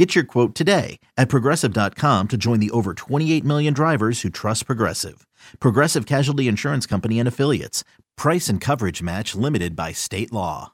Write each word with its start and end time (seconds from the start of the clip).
Get 0.00 0.14
your 0.14 0.24
quote 0.24 0.54
today 0.54 0.98
at 1.18 1.28
progressive.com 1.28 2.28
to 2.28 2.38
join 2.38 2.58
the 2.58 2.70
over 2.70 2.94
28 2.94 3.44
million 3.44 3.74
drivers 3.74 4.22
who 4.22 4.30
trust 4.30 4.64
Progressive. 4.64 5.26
Progressive 5.58 6.06
Casualty 6.06 6.48
Insurance 6.48 6.86
Company 6.86 7.18
and 7.18 7.28
Affiliates. 7.28 7.84
Price 8.16 8.48
and 8.48 8.62
coverage 8.62 9.02
match 9.02 9.34
limited 9.34 9.76
by 9.76 9.92
state 9.92 10.32
law. 10.32 10.72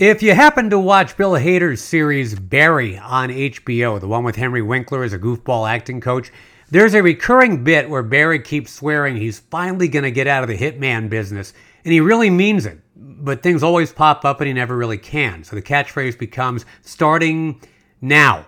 If 0.00 0.24
you 0.24 0.34
happen 0.34 0.70
to 0.70 0.78
watch 0.80 1.16
Bill 1.16 1.34
Hader's 1.34 1.80
series 1.80 2.36
Barry 2.36 2.98
on 2.98 3.28
HBO, 3.28 4.00
the 4.00 4.08
one 4.08 4.24
with 4.24 4.34
Henry 4.34 4.60
Winkler 4.60 5.04
as 5.04 5.12
a 5.12 5.20
goofball 5.20 5.70
acting 5.70 6.00
coach, 6.00 6.32
there's 6.68 6.94
a 6.94 7.02
recurring 7.04 7.62
bit 7.62 7.88
where 7.88 8.02
Barry 8.02 8.40
keeps 8.40 8.72
swearing 8.72 9.16
he's 9.16 9.38
finally 9.38 9.86
going 9.86 10.02
to 10.02 10.10
get 10.10 10.26
out 10.26 10.42
of 10.42 10.48
the 10.48 10.58
hitman 10.58 11.08
business, 11.08 11.54
and 11.84 11.92
he 11.92 12.00
really 12.00 12.28
means 12.28 12.66
it. 12.66 12.80
But 12.96 13.44
things 13.44 13.62
always 13.62 13.92
pop 13.92 14.24
up 14.24 14.40
and 14.40 14.48
he 14.48 14.52
never 14.52 14.76
really 14.76 14.98
can. 14.98 15.44
So 15.44 15.54
the 15.54 15.62
catchphrase 15.62 16.18
becomes 16.18 16.66
starting 16.82 17.60
now. 18.00 18.46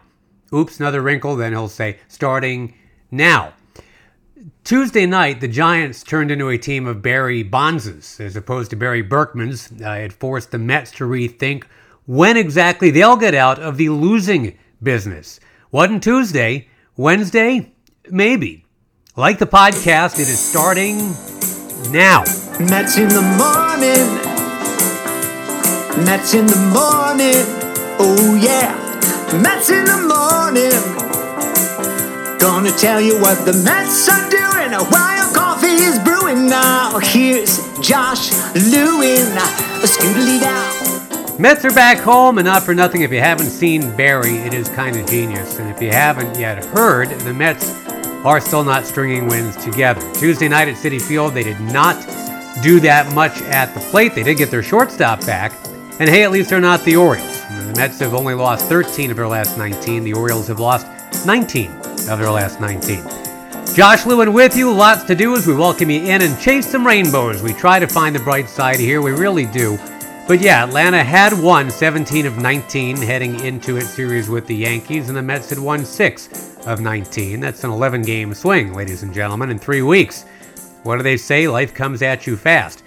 Oops, 0.53 0.79
another 0.81 1.01
wrinkle. 1.01 1.37
Then 1.37 1.53
he'll 1.53 1.69
say, 1.69 1.99
starting 2.09 2.75
now. 3.11 3.55
Tuesday 4.65 5.07
night, 5.07 5.41
the 5.41 5.49
Giants 5.49 6.03
turned 6.03 6.31
into 6.31 6.49
a 6.49 6.59
team 6.59 6.87
of 6.87 7.03
Barry 7.03 7.45
Bonzes 7.45 8.21
as 8.21 8.37
opposed 8.37 8.71
to 8.71 8.77
Barry 8.77 9.03
Berkmans. 9.03 9.85
Uh, 9.85 10.05
it 10.05 10.13
forced 10.13 10.51
the 10.51 10.59
Mets 10.59 10.91
to 10.93 11.05
rethink 11.05 11.65
when 12.07 12.37
exactly 12.37 12.91
they'll 12.91 13.17
get 13.17 13.35
out 13.35 13.59
of 13.59 13.77
the 13.77 13.89
losing 13.91 14.59
business. 14.83 15.41
Wasn't 15.71 16.03
Tuesday. 16.03 16.69
Wednesday? 16.97 17.73
Maybe. 18.11 18.65
Like 19.17 19.39
the 19.39 19.47
podcast, 19.47 20.15
it 20.15 20.29
is 20.29 20.39
starting 20.39 20.97
now. 21.93 22.21
Mets 22.59 22.97
in 22.97 23.09
the 23.09 23.23
morning. 23.39 24.07
Mets 26.05 26.35
in 26.35 26.47
the 26.47 26.57
morning. 26.73 27.35
Oh 27.99 28.39
yeah. 28.41 28.90
Mets 29.39 29.71
in 29.71 29.85
the 29.85 29.97
morning. 30.11 30.75
Gonna 32.41 32.73
tell 32.73 33.01
you 33.01 33.21
what 33.21 33.45
the 33.45 33.53
Mets 33.65 34.09
are 34.09 34.29
doing 34.29 34.73
while 34.73 35.33
coffee 35.33 35.69
is 35.69 35.99
brewing. 36.01 36.49
Now 36.49 36.99
here's 36.99 37.59
Josh 37.81 38.33
Lewin. 38.55 39.27
Scootily 39.87 40.41
down. 40.41 41.41
Mets 41.41 41.65
are 41.65 41.71
back 41.71 41.99
home, 41.99 42.39
and 42.39 42.45
not 42.45 42.65
for 42.65 42.75
nothing. 42.75 43.03
If 43.03 43.13
you 43.13 43.21
haven't 43.21 43.51
seen 43.51 43.97
Barry, 43.97 44.37
it 44.39 44.53
is 44.53 44.69
kind 44.69 44.97
of 44.97 45.07
genius. 45.07 45.59
And 45.59 45.71
if 45.71 45.81
you 45.81 45.91
haven't 45.91 46.37
yet 46.37 46.65
heard, 46.65 47.09
the 47.21 47.33
Mets 47.33 47.73
are 48.25 48.41
still 48.41 48.65
not 48.65 48.85
stringing 48.85 49.29
wins 49.29 49.57
together. 49.57 50.03
Tuesday 50.15 50.49
night 50.49 50.69
at 50.69 50.75
Citi 50.75 51.01
Field, 51.01 51.35
they 51.35 51.45
did 51.45 51.61
not 51.61 51.97
do 52.63 52.81
that 52.81 53.15
much 53.15 53.41
at 53.43 53.73
the 53.75 53.81
plate. 53.81 54.15
They 54.15 54.25
did 54.25 54.39
get 54.39 54.51
their 54.51 54.63
shortstop 54.63 55.25
back. 55.25 55.53
And 56.01 56.11
hey, 56.11 56.25
at 56.25 56.33
least 56.33 56.51
they're 56.51 56.61
not 56.61 56.85
the 56.85 56.97
Orioles. 56.97 57.30
The 57.71 57.77
Mets 57.77 58.01
have 58.01 58.15
only 58.15 58.35
lost 58.35 58.67
13 58.67 59.13
of 59.13 59.17
their 59.17 59.29
last 59.29 59.57
19. 59.57 60.03
The 60.03 60.13
Orioles 60.13 60.49
have 60.49 60.59
lost 60.59 60.89
19 61.25 61.71
of 61.71 62.19
their 62.19 62.29
last 62.29 62.61
19. 62.61 63.05
Josh 63.77 64.05
Lewin 64.07 64.33
with 64.33 64.57
you. 64.57 64.73
Lots 64.73 65.05
to 65.05 65.15
do 65.15 65.37
as 65.37 65.47
we 65.47 65.55
welcome 65.55 65.89
you 65.89 66.03
in 66.03 66.23
and 66.23 66.37
chase 66.41 66.67
some 66.67 66.85
rainbows. 66.85 67.45
We 67.45 67.53
try 67.53 67.79
to 67.79 67.87
find 67.87 68.17
the 68.17 68.19
bright 68.19 68.49
side 68.49 68.81
here. 68.81 69.01
We 69.01 69.13
really 69.13 69.47
do. 69.47 69.79
But 70.27 70.41
yeah, 70.41 70.65
Atlanta 70.65 71.05
had 71.05 71.33
won 71.33 71.71
17 71.71 72.27
of 72.27 72.39
19 72.39 72.97
heading 72.97 73.39
into 73.39 73.77
its 73.77 73.91
series 73.91 74.29
with 74.29 74.49
the 74.49 74.57
Yankees, 74.57 75.07
and 75.07 75.17
the 75.17 75.23
Mets 75.23 75.51
had 75.51 75.61
won 75.61 75.85
6 75.85 76.57
of 76.67 76.81
19. 76.81 77.39
That's 77.39 77.63
an 77.63 77.71
11 77.71 78.03
game 78.03 78.35
swing, 78.35 78.75
ladies 78.75 79.05
and 79.05 79.15
gentlemen, 79.15 79.49
in 79.49 79.61
three 79.61 79.83
weeks. 79.83 80.25
What 80.83 80.97
do 80.97 81.05
they 81.05 81.17
say? 81.17 81.47
Life 81.47 81.73
comes 81.73 82.03
at 82.03 82.27
you 82.27 82.37
fast. 82.37 82.83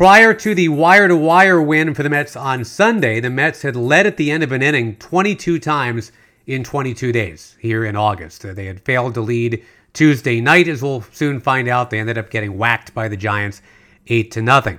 Prior 0.00 0.32
to 0.32 0.54
the 0.54 0.68
wire 0.68 1.08
to 1.08 1.14
wire 1.14 1.60
win 1.60 1.92
for 1.92 2.02
the 2.02 2.08
Mets 2.08 2.34
on 2.34 2.64
Sunday, 2.64 3.20
the 3.20 3.28
Mets 3.28 3.60
had 3.60 3.76
led 3.76 4.06
at 4.06 4.16
the 4.16 4.30
end 4.30 4.42
of 4.42 4.50
an 4.50 4.62
inning 4.62 4.96
22 4.96 5.58
times 5.58 6.10
in 6.46 6.64
22 6.64 7.12
days 7.12 7.54
here 7.60 7.84
in 7.84 7.96
August. 7.96 8.40
They 8.40 8.64
had 8.64 8.80
failed 8.80 9.12
to 9.12 9.20
lead 9.20 9.62
Tuesday 9.92 10.40
night, 10.40 10.68
as 10.68 10.82
we'll 10.82 11.02
soon 11.12 11.38
find 11.38 11.68
out. 11.68 11.90
They 11.90 11.98
ended 11.98 12.16
up 12.16 12.30
getting 12.30 12.56
whacked 12.56 12.94
by 12.94 13.08
the 13.08 13.16
Giants 13.18 13.60
8 14.06 14.30
to 14.30 14.40
nothing. 14.40 14.78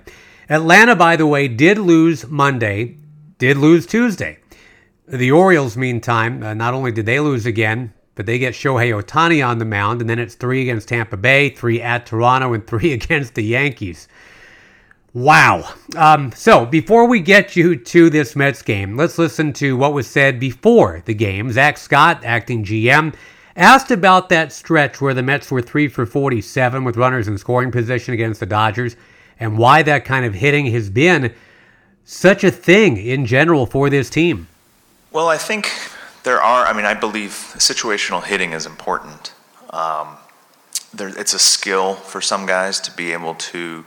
Atlanta, 0.50 0.96
by 0.96 1.16
the 1.18 1.28
way, 1.28 1.48
did 1.48 1.78
lose 1.78 2.26
Monday, 2.28 2.98
did 3.38 3.58
lose 3.58 3.86
Tuesday. 3.86 4.40
The 5.08 5.32
Orioles, 5.32 5.78
meantime, 5.78 6.42
uh, 6.42 6.56
not 6.56 6.74
only 6.74 6.92
did 6.92 7.06
they 7.06 7.20
lose 7.20 7.46
again, 7.46 7.94
but 8.16 8.26
they 8.26 8.40
get 8.40 8.56
Shohei 8.56 9.00
Ohtani 9.00 9.48
on 9.48 9.60
the 9.60 9.66
mound, 9.66 10.02
and 10.02 10.10
then 10.10 10.18
it's 10.18 10.34
three 10.34 10.64
against 10.64 10.88
Tampa 10.88 11.16
Bay, 11.16 11.50
three 11.50 11.80
at 11.80 12.08
Toronto, 12.08 12.54
and 12.54 12.66
three 12.66 12.92
against 13.00 13.36
the 13.36 13.44
Yankees. 13.44 14.08
Wow. 15.14 15.74
Um, 15.96 16.32
so 16.32 16.66
before 16.66 17.06
we 17.08 17.20
get 17.20 17.56
you 17.56 17.76
to 17.76 18.10
this 18.10 18.36
Mets 18.36 18.62
game, 18.62 18.96
let's 18.96 19.18
listen 19.18 19.52
to 19.54 19.76
what 19.76 19.94
was 19.94 20.08
said 20.08 20.40
before 20.40 21.02
the 21.06 21.14
game. 21.14 21.52
Zach 21.52 21.78
Scott, 21.78 22.24
acting 22.24 22.64
GM, 22.64 23.14
Asked 23.56 23.92
about 23.92 24.30
that 24.30 24.54
stretch 24.54 25.02
where 25.02 25.14
the 25.14 25.24
Mets 25.24 25.52
were 25.52 25.62
3 25.62 25.90
for 25.90 26.06
47 26.06 26.84
with 26.84 26.96
runners 26.96 27.28
in 27.28 27.38
scoring 27.38 27.72
position 27.72 28.14
against 28.14 28.40
the 28.40 28.46
Dodgers 28.46 28.96
and 29.40 29.58
why 29.58 29.84
that 29.84 30.06
kind 30.06 30.26
of 30.26 30.36
hitting 30.36 30.68
has 30.68 30.90
been 30.90 31.34
such 32.06 32.44
a 32.44 32.52
thing 32.52 32.98
in 32.98 33.26
general 33.26 33.66
for 33.66 33.90
this 33.90 34.10
team. 34.10 34.48
Well, 35.12 35.28
I 35.28 35.38
think 35.38 35.70
there 36.24 36.42
are, 36.42 36.66
I 36.66 36.74
mean, 36.74 36.86
I 36.86 36.94
believe 36.94 37.32
situational 37.58 38.24
hitting 38.24 38.54
is 38.54 38.66
important. 38.66 39.34
Um, 39.72 40.18
there, 40.94 41.10
it's 41.10 41.34
a 41.34 41.40
skill 41.40 41.96
for 41.96 42.22
some 42.22 42.46
guys 42.46 42.80
to 42.82 42.92
be 42.92 43.12
able 43.12 43.36
to, 43.36 43.86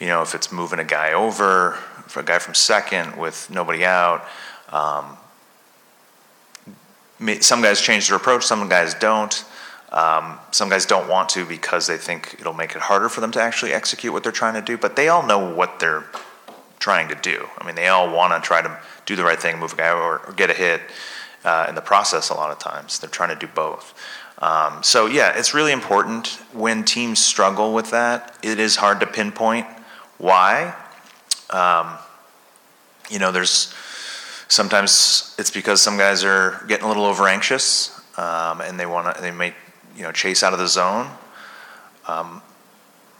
you 0.00 0.06
know, 0.06 0.22
if 0.22 0.34
it's 0.34 0.50
moving 0.50 0.78
a 0.78 0.84
guy 0.84 1.12
over, 1.12 1.72
for 2.06 2.20
a 2.20 2.24
guy 2.24 2.38
from 2.38 2.54
second 2.54 3.16
with 3.16 3.50
nobody 3.50 3.84
out, 3.84 4.24
um, 4.70 5.16
some 7.40 7.60
guys 7.60 7.80
change 7.80 8.08
their 8.08 8.16
approach, 8.16 8.44
some 8.44 8.66
guys 8.68 8.94
don't. 8.94 9.44
Um, 9.92 10.38
some 10.52 10.68
guys 10.68 10.86
don't 10.86 11.08
want 11.08 11.28
to 11.30 11.44
because 11.44 11.88
they 11.88 11.96
think 11.96 12.36
it'll 12.38 12.54
make 12.54 12.76
it 12.76 12.80
harder 12.82 13.08
for 13.08 13.20
them 13.20 13.32
to 13.32 13.42
actually 13.42 13.72
execute 13.72 14.12
what 14.12 14.22
they're 14.22 14.32
trying 14.32 14.54
to 14.54 14.62
do, 14.62 14.78
but 14.78 14.94
they 14.94 15.08
all 15.08 15.26
know 15.26 15.52
what 15.52 15.80
they're 15.80 16.04
trying 16.78 17.08
to 17.08 17.16
do. 17.16 17.46
I 17.58 17.66
mean, 17.66 17.74
they 17.74 17.88
all 17.88 18.14
want 18.14 18.32
to 18.32 18.46
try 18.46 18.62
to 18.62 18.78
do 19.04 19.16
the 19.16 19.24
right 19.24 19.38
thing, 19.38 19.58
move 19.58 19.72
a 19.72 19.76
guy 19.76 19.90
or, 19.90 20.20
or 20.20 20.32
get 20.34 20.48
a 20.48 20.54
hit 20.54 20.80
uh, 21.44 21.66
in 21.68 21.74
the 21.74 21.80
process 21.80 22.30
a 22.30 22.34
lot 22.34 22.52
of 22.52 22.60
times. 22.60 23.00
They're 23.00 23.10
trying 23.10 23.30
to 23.30 23.46
do 23.46 23.52
both. 23.52 23.92
Um, 24.38 24.82
so, 24.82 25.06
yeah, 25.06 25.36
it's 25.36 25.54
really 25.54 25.72
important 25.72 26.28
when 26.52 26.84
teams 26.84 27.18
struggle 27.18 27.74
with 27.74 27.90
that. 27.90 28.38
It 28.42 28.60
is 28.60 28.76
hard 28.76 29.00
to 29.00 29.06
pinpoint 29.06 29.66
why. 30.20 30.74
Um, 31.50 31.98
you 33.10 33.18
know, 33.18 33.32
there's 33.32 33.74
Sometimes 34.50 35.32
it's 35.38 35.52
because 35.52 35.80
some 35.80 35.96
guys 35.96 36.24
are 36.24 36.64
getting 36.66 36.84
a 36.84 36.88
little 36.88 37.04
over 37.04 37.28
anxious 37.28 37.96
um, 38.18 38.60
and 38.60 38.80
they 38.80 38.84
want 38.84 39.14
to, 39.14 39.22
they 39.22 39.30
may, 39.30 39.54
you 39.96 40.02
know, 40.02 40.10
chase 40.10 40.42
out 40.42 40.52
of 40.52 40.58
the 40.58 40.66
zone. 40.66 41.08
Um, 42.08 42.42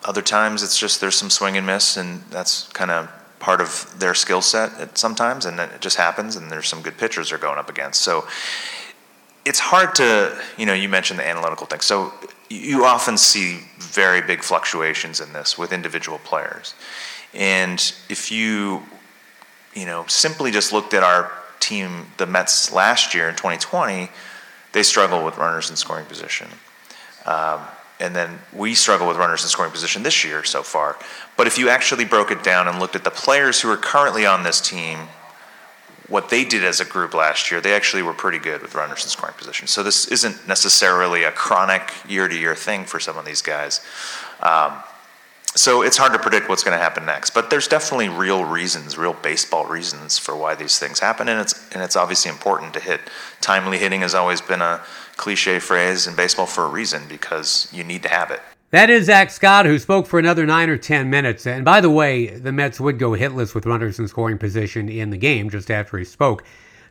other 0.04 0.22
times 0.22 0.64
it's 0.64 0.76
just 0.76 1.00
there's 1.00 1.14
some 1.14 1.30
swing 1.30 1.56
and 1.56 1.64
miss, 1.64 1.96
and 1.96 2.22
that's 2.30 2.66
kind 2.70 2.90
of 2.90 3.08
part 3.38 3.60
of 3.60 3.94
their 4.00 4.12
skill 4.12 4.42
set 4.42 4.98
sometimes, 4.98 5.46
and 5.46 5.60
it 5.60 5.80
just 5.80 5.98
happens. 5.98 6.34
And 6.34 6.50
there's 6.50 6.66
some 6.66 6.82
good 6.82 6.98
pitchers 6.98 7.30
they're 7.30 7.38
going 7.38 7.60
up 7.60 7.70
against. 7.70 8.00
So 8.00 8.26
it's 9.44 9.60
hard 9.60 9.94
to, 9.96 10.36
you 10.58 10.66
know, 10.66 10.74
you 10.74 10.88
mentioned 10.88 11.20
the 11.20 11.28
analytical 11.28 11.68
thing. 11.68 11.80
So 11.80 12.12
you 12.50 12.84
often 12.84 13.16
see 13.16 13.60
very 13.78 14.20
big 14.20 14.42
fluctuations 14.42 15.20
in 15.20 15.32
this 15.32 15.56
with 15.56 15.72
individual 15.72 16.18
players, 16.18 16.74
and 17.32 17.94
if 18.10 18.30
you 18.30 18.82
you 19.74 19.86
know, 19.86 20.04
simply 20.08 20.50
just 20.50 20.72
looked 20.72 20.94
at 20.94 21.02
our 21.02 21.30
team, 21.60 22.06
the 22.16 22.26
Mets 22.26 22.72
last 22.72 23.14
year 23.14 23.28
in 23.28 23.36
2020, 23.36 24.08
they 24.72 24.82
struggle 24.82 25.24
with 25.24 25.36
runners 25.36 25.70
in 25.70 25.76
scoring 25.76 26.06
position. 26.06 26.48
Um, 27.26 27.60
and 27.98 28.16
then 28.16 28.38
we 28.52 28.74
struggle 28.74 29.06
with 29.06 29.18
runners 29.18 29.42
in 29.42 29.48
scoring 29.48 29.70
position 29.70 30.02
this 30.02 30.24
year 30.24 30.42
so 30.42 30.62
far. 30.62 30.96
But 31.36 31.46
if 31.46 31.58
you 31.58 31.68
actually 31.68 32.04
broke 32.04 32.30
it 32.30 32.42
down 32.42 32.66
and 32.66 32.78
looked 32.78 32.96
at 32.96 33.04
the 33.04 33.10
players 33.10 33.60
who 33.60 33.70
are 33.70 33.76
currently 33.76 34.24
on 34.24 34.42
this 34.42 34.60
team, 34.60 34.98
what 36.10 36.28
they 36.28 36.44
did 36.44 36.64
as 36.64 36.80
a 36.80 36.84
group 36.84 37.14
last 37.14 37.50
year, 37.50 37.60
they 37.60 37.72
actually 37.72 38.02
were 38.02 38.12
pretty 38.12 38.38
good 38.38 38.60
with 38.60 38.74
runners 38.74 39.04
in 39.04 39.08
scoring 39.08 39.34
position. 39.38 39.66
So 39.66 39.82
this 39.82 40.08
isn't 40.08 40.46
necessarily 40.46 41.22
a 41.22 41.30
chronic 41.30 41.92
year 42.06 42.28
to 42.28 42.36
year 42.36 42.54
thing 42.54 42.84
for 42.84 43.00
some 43.00 43.16
of 43.16 43.24
these 43.24 43.40
guys. 43.40 43.80
Um, 44.40 44.82
so 45.54 45.82
it's 45.82 45.96
hard 45.96 46.12
to 46.12 46.18
predict 46.18 46.48
what's 46.48 46.62
going 46.62 46.76
to 46.76 46.82
happen 46.82 47.04
next 47.04 47.30
but 47.30 47.50
there's 47.50 47.66
definitely 47.66 48.08
real 48.08 48.44
reasons 48.44 48.96
real 48.96 49.14
baseball 49.14 49.66
reasons 49.66 50.16
for 50.16 50.36
why 50.36 50.54
these 50.54 50.78
things 50.78 51.00
happen 51.00 51.28
and 51.28 51.40
it's 51.40 51.68
and 51.72 51.82
it's 51.82 51.96
obviously 51.96 52.30
important 52.30 52.72
to 52.72 52.78
hit 52.78 53.00
timely 53.40 53.76
hitting 53.76 54.02
has 54.02 54.14
always 54.14 54.40
been 54.40 54.62
a 54.62 54.80
cliche 55.16 55.58
phrase 55.58 56.06
in 56.06 56.14
baseball 56.14 56.46
for 56.46 56.64
a 56.64 56.68
reason 56.68 57.02
because 57.08 57.68
you 57.72 57.82
need 57.82 58.00
to 58.00 58.08
have 58.08 58.30
it 58.30 58.40
That 58.72 58.88
is 58.88 59.06
Zach 59.06 59.32
Scott, 59.32 59.66
who 59.66 59.80
spoke 59.80 60.06
for 60.06 60.20
another 60.20 60.46
nine 60.46 60.70
or 60.70 60.76
ten 60.76 61.10
minutes. 61.10 61.44
And 61.44 61.64
by 61.64 61.80
the 61.80 61.90
way, 61.90 62.28
the 62.28 62.52
Mets 62.52 62.78
would 62.78 63.00
go 63.00 63.10
hitless 63.10 63.52
with 63.52 63.66
runners 63.66 63.98
in 63.98 64.06
scoring 64.06 64.38
position 64.38 64.88
in 64.88 65.10
the 65.10 65.16
game 65.16 65.50
just 65.50 65.72
after 65.72 65.98
he 65.98 66.04
spoke. 66.04 66.44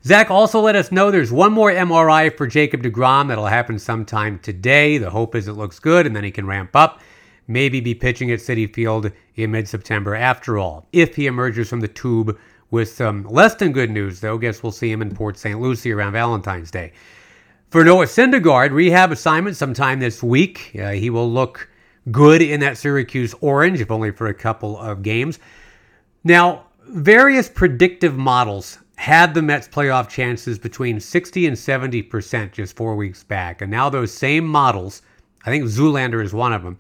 Zach 0.04 0.30
also 0.30 0.60
let 0.60 0.76
us 0.76 0.92
know 0.92 1.10
there's 1.10 1.32
one 1.32 1.54
more 1.54 1.72
MRI 1.72 2.36
for 2.36 2.48
Jacob 2.48 2.84
DeGrom 2.84 3.30
that'll 3.30 3.46
happen 3.46 3.80
sometime 3.80 4.40
today. 4.40 4.98
The 4.98 5.10
hope 5.10 5.36
is 5.36 5.48
it 5.48 5.54
looks 5.54 5.80
good 5.80 6.06
and 6.06 6.14
then 6.14 6.26
he 6.26 6.32
can 6.32 6.46
ramp 6.46 6.76
up. 6.76 7.00
Maybe 7.48 7.80
be 7.80 7.96
pitching 7.96 8.30
at 8.30 8.40
Citi 8.40 8.72
Field 8.74 9.14
in 9.36 9.52
mid 9.52 9.70
September 9.70 10.16
after 10.16 10.58
all. 10.58 10.86
If 10.92 11.16
he 11.16 11.28
emerges 11.28 11.70
from 11.70 11.80
the 11.80 11.88
tube 11.88 12.38
with 12.72 12.90
some 12.92 13.24
less 13.24 13.56
than 13.56 13.72
good 13.72 13.90
news, 13.90 14.20
though, 14.20 14.38
guess 14.38 14.62
we'll 14.62 14.74
see 14.74 14.92
him 14.92 15.02
in 15.02 15.16
Port 15.16 15.38
St. 15.38 15.62
Lucie 15.62 15.94
around 15.94 16.12
Valentine's 16.12 16.72
Day. 16.72 16.92
For 17.70 17.86
Noah 17.86 18.06
Syndergaard, 18.06 18.72
rehab 18.72 19.12
assignment 19.12 19.56
sometime 19.56 20.00
this 20.00 20.22
week. 20.24 20.72
Uh, 20.78 20.90
he 20.90 21.12
will 21.12 21.32
look 21.32 21.69
good 22.12 22.42
in 22.42 22.60
that 22.62 22.78
Syracuse 22.78 23.34
orange, 23.42 23.82
if 23.82 23.92
only 23.92 24.12
for 24.12 24.28
a 24.28 24.34
couple 24.34 24.78
of 24.78 25.04
games. 25.04 25.40
Now, 26.24 26.66
various 26.88 27.50
predictive 27.50 28.18
models 28.18 28.80
had 28.98 29.34
the 29.34 29.42
Mets 29.42 29.68
playoff 29.68 30.10
chances 30.10 30.60
between 30.60 31.00
60 31.00 31.48
and 31.48 31.56
70% 31.56 32.52
just 32.52 32.76
four 32.76 32.96
weeks 32.96 33.24
back. 33.24 33.62
And 33.62 33.72
now 33.72 33.90
those 33.90 34.12
same 34.12 34.46
models, 34.46 35.02
I 35.46 35.50
think 35.50 35.66
Zoolander 35.66 36.24
is 36.24 36.34
one 36.34 36.52
of 36.52 36.64
them, 36.64 36.78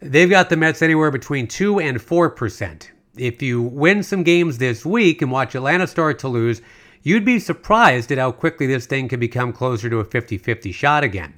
they've 0.00 0.28
got 0.28 0.50
the 0.50 0.56
Mets 0.56 0.82
anywhere 0.82 1.12
between 1.12 1.46
2 1.46 1.78
and 1.78 1.98
4%. 1.98 2.88
If 3.16 3.42
you 3.42 3.62
win 3.62 4.02
some 4.02 4.24
games 4.24 4.58
this 4.58 4.84
week 4.84 5.22
and 5.22 5.30
watch 5.30 5.54
Atlanta 5.54 5.86
start 5.86 6.18
to 6.20 6.28
lose, 6.28 6.62
you'd 7.02 7.24
be 7.24 7.38
surprised 7.38 8.10
at 8.10 8.18
how 8.18 8.32
quickly 8.32 8.66
this 8.66 8.86
thing 8.86 9.08
can 9.08 9.20
become 9.20 9.52
closer 9.52 9.88
to 9.88 9.98
a 9.98 10.04
50 10.04 10.38
50 10.38 10.72
shot 10.72 11.04
again. 11.04 11.34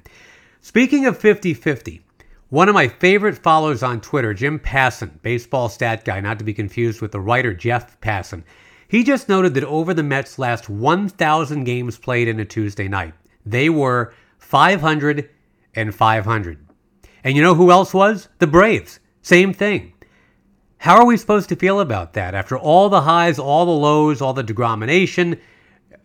Speaking 0.61 1.05
of 1.05 1.17
50 1.17 1.53
50, 1.53 2.01
one 2.49 2.69
of 2.69 2.75
my 2.75 2.87
favorite 2.87 3.37
followers 3.37 3.81
on 3.81 4.01
Twitter, 4.01 4.33
Jim 4.33 4.59
Passan, 4.59 5.21
baseball 5.23 5.67
stat 5.67 6.05
guy, 6.05 6.19
not 6.19 6.37
to 6.37 6.45
be 6.45 6.53
confused 6.53 7.01
with 7.01 7.11
the 7.11 7.19
writer 7.19 7.53
Jeff 7.53 7.99
Passan, 8.01 8.43
he 8.87 9.03
just 9.03 9.27
noted 9.27 9.55
that 9.55 9.63
over 9.63 9.93
the 9.93 10.03
Mets' 10.03 10.37
last 10.37 10.69
1,000 10.69 11.63
games 11.63 11.97
played 11.97 12.27
in 12.27 12.39
a 12.39 12.45
Tuesday 12.45 12.87
night, 12.87 13.13
they 13.45 13.69
were 13.69 14.13
500 14.37 15.29
and 15.73 15.93
500. 15.93 16.67
And 17.23 17.35
you 17.35 17.41
know 17.41 17.55
who 17.55 17.71
else 17.71 17.93
was? 17.93 18.29
The 18.37 18.47
Braves. 18.47 18.99
Same 19.23 19.51
thing. 19.51 19.93
How 20.77 20.97
are 20.97 21.05
we 21.05 21.17
supposed 21.17 21.49
to 21.49 21.55
feel 21.55 21.79
about 21.79 22.13
that 22.13 22.35
after 22.35 22.55
all 22.55 22.89
the 22.89 23.01
highs, 23.01 23.39
all 23.39 23.65
the 23.65 23.71
lows, 23.71 24.21
all 24.21 24.33
the 24.33 24.43
degromination, 24.43 25.39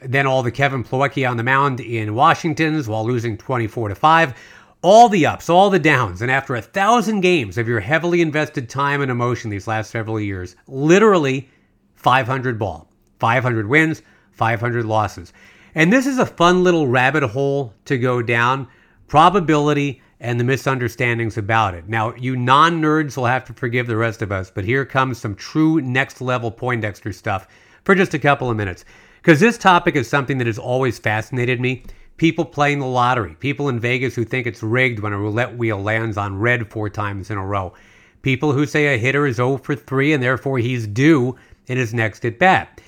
then 0.01 0.27
all 0.27 0.43
the 0.43 0.51
Kevin 0.51 0.83
Plawecki 0.83 1.29
on 1.29 1.37
the 1.37 1.43
mound 1.43 1.81
in 1.81 2.15
Washington's 2.15 2.89
while 2.89 3.05
losing 3.05 3.37
24 3.37 3.91
to 3.91 3.95
5, 3.95 4.35
all 4.83 5.09
the 5.09 5.27
ups, 5.27 5.51
all 5.51 5.71
the 5.71 5.79
downs, 5.79 6.23
and 6.23 6.31
after 6.31 6.55
a 6.57 6.63
thousand 6.63 7.21
games 7.21 7.59
of 7.59 7.69
your 7.69 7.81
heavily 7.81 8.21
invested 8.21 8.69
time 8.69 9.03
and 9.03 9.11
emotion 9.11 9.51
these 9.51 9.67
last 9.67 9.91
several 9.91 10.19
years, 10.19 10.57
literally 10.67 11.49
500 11.97 12.59
ball, 12.59 12.89
500 13.19 13.67
wins, 13.67 14.03
500 14.33 14.87
losses. 14.87 15.33
And 15.75 15.93
this 15.93 16.07
is 16.07 16.19
a 16.19 16.27
fun 16.27 16.65
little 16.65 16.87
rabbit 16.87 17.23
hole 17.23 17.75
to 17.85 17.99
go 17.99 18.23
down 18.23 18.69
probability 19.07 20.01
and 20.21 20.39
the 20.39 20.45
misunderstandings 20.45 21.37
about 21.37 21.75
it. 21.75 21.89
Now, 21.89 22.15
you 22.15 22.37
non 22.37 22.81
nerds 22.81 23.17
will 23.17 23.27
have 23.27 23.45
to 23.47 23.53
forgive 23.53 23.87
the 23.87 23.97
rest 23.97 24.23
of 24.23 24.33
us, 24.33 24.51
but 24.51 24.65
here 24.65 24.85
comes 24.85 25.19
some 25.19 25.35
true 25.35 25.81
next 25.81 26.21
level 26.21 26.51
Poindexter 26.51 27.13
stuff 27.13 27.49
for 27.85 27.95
just 27.95 28.15
a 28.15 28.19
couple 28.19 28.51
of 28.51 28.57
minutes. 28.57 28.85
Because 29.21 29.41
this 29.41 29.59
topic 29.59 29.97
is 29.97 30.09
something 30.09 30.39
that 30.39 30.47
has 30.47 30.59
always 30.59 30.99
fascinated 30.99 31.61
me. 31.61 31.85
People 32.21 32.45
playing 32.45 32.81
the 32.81 32.87
lottery, 32.87 33.35
people 33.37 33.71
in 33.71 33.81
Vegas 33.81 34.15
who 34.15 34.27
think 34.27 34.47
it's 34.47 34.63
rigged 34.63 34.99
when 34.99 35.15
a 35.15 35.19
roulette 35.19 35.57
wheel 35.57 35.83
lands 35.83 36.19
on 36.19 36.39
red 36.39 36.71
four 36.71 36.91
times 36.91 37.31
in 37.31 37.39
a 37.39 37.47
row, 37.47 37.73
people 38.21 38.53
who 38.53 38.67
say 38.67 38.93
a 38.93 38.99
hitter 38.99 39.27
is 39.27 39.37
0 39.37 39.57
for 39.57 39.75
3 39.75 40.13
and 40.13 40.23
therefore 40.23 40.59
he's 40.59 40.87
due 40.87 41.35
in 41.67 41.79
his 41.79 41.95
next 41.95 42.27
at 42.27 42.39
bat. 42.39 42.79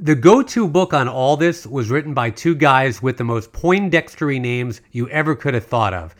The 0.00 0.16
go 0.16 0.42
to 0.42 0.66
book 0.66 0.92
on 0.92 1.06
all 1.06 1.36
this 1.36 1.68
was 1.68 1.88
written 1.88 2.14
by 2.14 2.30
two 2.30 2.56
guys 2.56 3.00
with 3.00 3.16
the 3.16 3.22
most 3.22 3.52
Poindextery 3.52 4.40
names 4.40 4.80
you 4.90 5.08
ever 5.10 5.36
could 5.36 5.54
have 5.54 5.66
thought 5.66 5.94
of. 5.94 6.12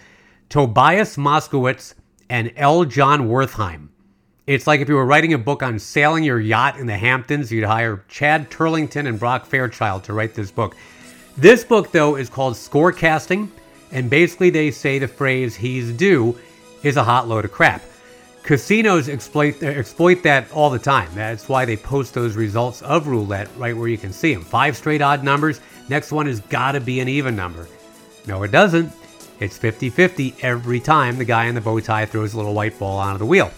Tobias 0.49 1.17
Moskowitz, 1.17 1.95
and 2.29 2.53
L. 2.55 2.85
Jon 2.85 3.23
Wertheim. 3.29 3.89
It's 4.47 4.69
like 4.69 4.79
if 4.79 4.89
you 4.89 4.95
were 4.95 5.07
writing 5.07 5.33
a 5.33 5.39
book 5.39 5.65
on 5.65 5.81
sailing 5.81 6.23
your 6.23 6.39
yacht 6.39 6.79
in 6.79 6.87
the 6.87 6.97
Hamptons, 6.97 7.51
you'd 7.51 7.65
hire 7.65 8.05
Chad 8.07 8.49
Turlington 8.49 9.09
and 9.09 9.19
Brock 9.19 9.45
Fairchild 9.45 10.05
to 10.05 10.13
write 10.13 10.35
this 10.35 10.53
book. 10.53 10.77
This 11.41 11.65
book, 11.65 11.91
though, 11.91 12.17
is 12.17 12.29
called 12.29 12.53
Scorecasting, 12.53 13.49
and 13.93 14.11
basically 14.11 14.51
they 14.51 14.71
say 14.71 14.99
the 14.99 15.09
phrase 15.09 15.57
he's 15.57 15.91
due 15.91 16.39
is 16.83 16.99
a 16.99 17.03
hot 17.03 17.29
load 17.29 17.47
of 17.47 17.51
crap. 17.51 17.81
Casinos 18.43 19.09
exploit, 19.09 19.63
exploit 19.63 20.23
that 20.23 20.53
all 20.53 20.69
the 20.69 20.79
time. 20.79 21.09
That's 21.15 21.49
why 21.49 21.65
they 21.65 21.79
post 21.79 22.13
those 22.13 22.37
results 22.37 22.83
of 22.83 23.07
roulette 23.07 23.49
right 23.57 23.75
where 23.75 23.89
you 23.89 23.97
can 23.97 24.13
see 24.13 24.35
them. 24.35 24.43
Five 24.43 24.77
straight 24.77 25.01
odd 25.01 25.25
numbers. 25.25 25.63
Next 25.89 26.13
one 26.13 26.27
has 26.27 26.41
got 26.41 26.73
to 26.73 26.81
be 26.81 27.01
an 27.01 27.09
even 27.09 27.37
number. 27.37 27.67
No, 28.27 28.43
it 28.43 28.51
doesn't. 28.51 28.93
It's 29.39 29.57
50 29.57 29.89
50 29.89 30.35
every 30.43 30.79
time 30.79 31.17
the 31.17 31.25
guy 31.25 31.47
in 31.47 31.55
the 31.55 31.63
bow 31.63 31.81
tie 31.81 32.05
throws 32.05 32.35
a 32.35 32.37
little 32.37 32.53
white 32.53 32.79
ball 32.79 32.99
onto 32.99 33.19
the 33.19 33.25
wheel. 33.25 33.51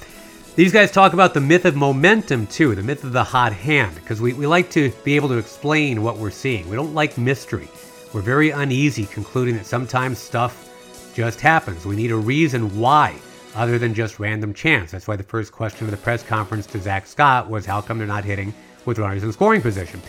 These 0.55 0.75
guys 0.75 0.91
talk 0.91 1.15
about 1.15 1.33
the 1.33 1.41
myth 1.41 1.65
of 1.65 1.77
momentum 1.77 2.47
too, 2.47 2.75
the 2.75 2.83
myth 2.83 3.05
of 3.05 3.13
the 3.13 3.25
hot 3.25 3.55
hand, 3.55 3.95
because 3.95 4.21
we, 4.21 4.35
we 4.35 4.47
like 4.47 4.71
to 4.73 4.91
be 5.03 5.17
able 5.17 5.31
to 5.31 5.39
explain 5.39 6.03
what 6.03 6.19
we're 6.19 6.31
seeing. 6.31 6.69
We 6.69 6.77
don't 6.77 6.93
like 6.93 7.17
mystery. 7.17 7.69
We're 8.13 8.21
very 8.21 8.51
uneasy 8.51 9.07
concluding 9.07 9.57
that 9.57 9.65
sometimes 9.65 10.19
stuff 10.19 10.69
just 11.15 11.41
happens. 11.41 11.87
We 11.87 11.97
need 11.97 12.11
a 12.11 12.17
reason 12.17 12.79
why, 12.79 13.17
other 13.55 13.79
than 13.79 13.95
just 13.95 14.19
random 14.19 14.53
chance. 14.53 14.91
That's 14.91 15.09
why 15.09 15.17
the 15.17 15.23
first 15.23 15.53
question 15.53 15.87
of 15.87 15.91
the 15.91 15.97
press 15.97 16.23
conference 16.23 16.67
to 16.67 16.83
Zach 16.83 17.07
Scott 17.07 17.49
was 17.49 17.65
how 17.65 17.81
come 17.81 17.97
they're 17.97 18.07
not 18.07 18.27
hitting 18.27 18.53
with 18.85 18.99
runners 18.99 19.23
in 19.23 19.33
scoring 19.33 19.63
position? 19.63 20.03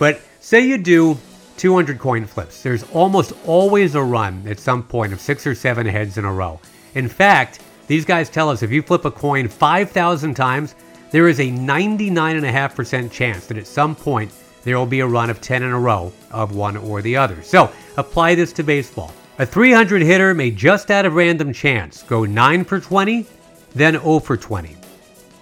But 0.00 0.20
say 0.40 0.66
you 0.66 0.76
do 0.76 1.16
200 1.56 2.00
coin 2.00 2.26
flips. 2.26 2.64
There's 2.64 2.82
almost 2.90 3.32
always 3.46 3.94
a 3.94 4.02
run 4.02 4.42
at 4.48 4.58
some 4.58 4.82
point 4.82 5.12
of 5.12 5.20
six 5.20 5.46
or 5.46 5.54
seven 5.54 5.86
heads 5.86 6.18
in 6.18 6.24
a 6.24 6.32
row. 6.32 6.58
In 6.96 7.08
fact, 7.08 7.60
these 7.86 8.04
guys 8.04 8.30
tell 8.30 8.48
us 8.48 8.62
if 8.62 8.70
you 8.70 8.82
flip 8.82 9.04
a 9.04 9.10
coin 9.10 9.48
5,000 9.48 10.34
times, 10.34 10.74
there 11.10 11.28
is 11.28 11.38
a 11.40 11.50
99.5% 11.50 13.10
chance 13.10 13.46
that 13.46 13.58
at 13.58 13.66
some 13.66 13.94
point 13.94 14.32
there 14.64 14.78
will 14.78 14.86
be 14.86 15.00
a 15.00 15.06
run 15.06 15.30
of 15.30 15.40
10 15.40 15.62
in 15.62 15.70
a 15.70 15.78
row 15.78 16.12
of 16.30 16.56
one 16.56 16.76
or 16.76 17.02
the 17.02 17.16
other. 17.16 17.42
So 17.42 17.70
apply 17.96 18.34
this 18.34 18.52
to 18.54 18.62
baseball. 18.62 19.12
A 19.38 19.46
300 19.46 20.00
hitter 20.02 20.32
may 20.32 20.50
just 20.50 20.90
out 20.90 21.04
of 21.04 21.14
random 21.14 21.52
chance 21.52 22.02
go 22.02 22.24
9 22.24 22.64
for 22.64 22.80
20, 22.80 23.26
then 23.74 23.94
0 23.94 24.20
for 24.20 24.36
20. 24.36 24.76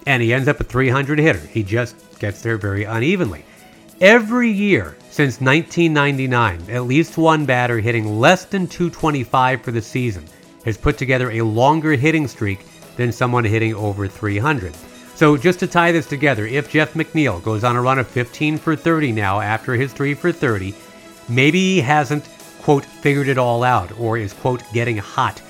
And 0.05 0.21
he 0.21 0.33
ends 0.33 0.47
up 0.47 0.59
a 0.59 0.63
300 0.63 1.19
hitter. 1.19 1.39
He 1.39 1.63
just 1.63 1.95
gets 2.19 2.41
there 2.41 2.57
very 2.57 2.83
unevenly. 2.83 3.45
Every 4.01 4.49
year 4.49 4.97
since 5.09 5.39
1999, 5.39 6.69
at 6.69 6.83
least 6.83 7.17
one 7.17 7.45
batter 7.45 7.79
hitting 7.79 8.19
less 8.19 8.45
than 8.45 8.67
225 8.67 9.61
for 9.61 9.71
the 9.71 9.81
season 9.81 10.25
has 10.65 10.77
put 10.77 10.97
together 10.97 11.31
a 11.31 11.41
longer 11.41 11.91
hitting 11.93 12.27
streak 12.27 12.65
than 12.95 13.11
someone 13.11 13.43
hitting 13.43 13.73
over 13.75 14.07
300. 14.07 14.75
So, 15.15 15.37
just 15.37 15.59
to 15.59 15.67
tie 15.67 15.91
this 15.91 16.07
together, 16.07 16.45
if 16.47 16.71
Jeff 16.71 16.93
McNeil 16.93 17.43
goes 17.43 17.63
on 17.63 17.75
a 17.75 17.81
run 17.81 17.99
of 17.99 18.07
15 18.07 18.57
for 18.57 18.75
30 18.75 19.11
now 19.11 19.39
after 19.39 19.73
his 19.73 19.93
3 19.93 20.15
for 20.15 20.31
30, 20.31 20.73
maybe 21.29 21.59
he 21.59 21.81
hasn't, 21.81 22.27
quote, 22.61 22.83
figured 22.83 23.27
it 23.27 23.37
all 23.37 23.63
out 23.63 23.97
or 23.99 24.17
is, 24.17 24.33
quote, 24.33 24.63
getting 24.73 24.97
hot. 24.97 25.41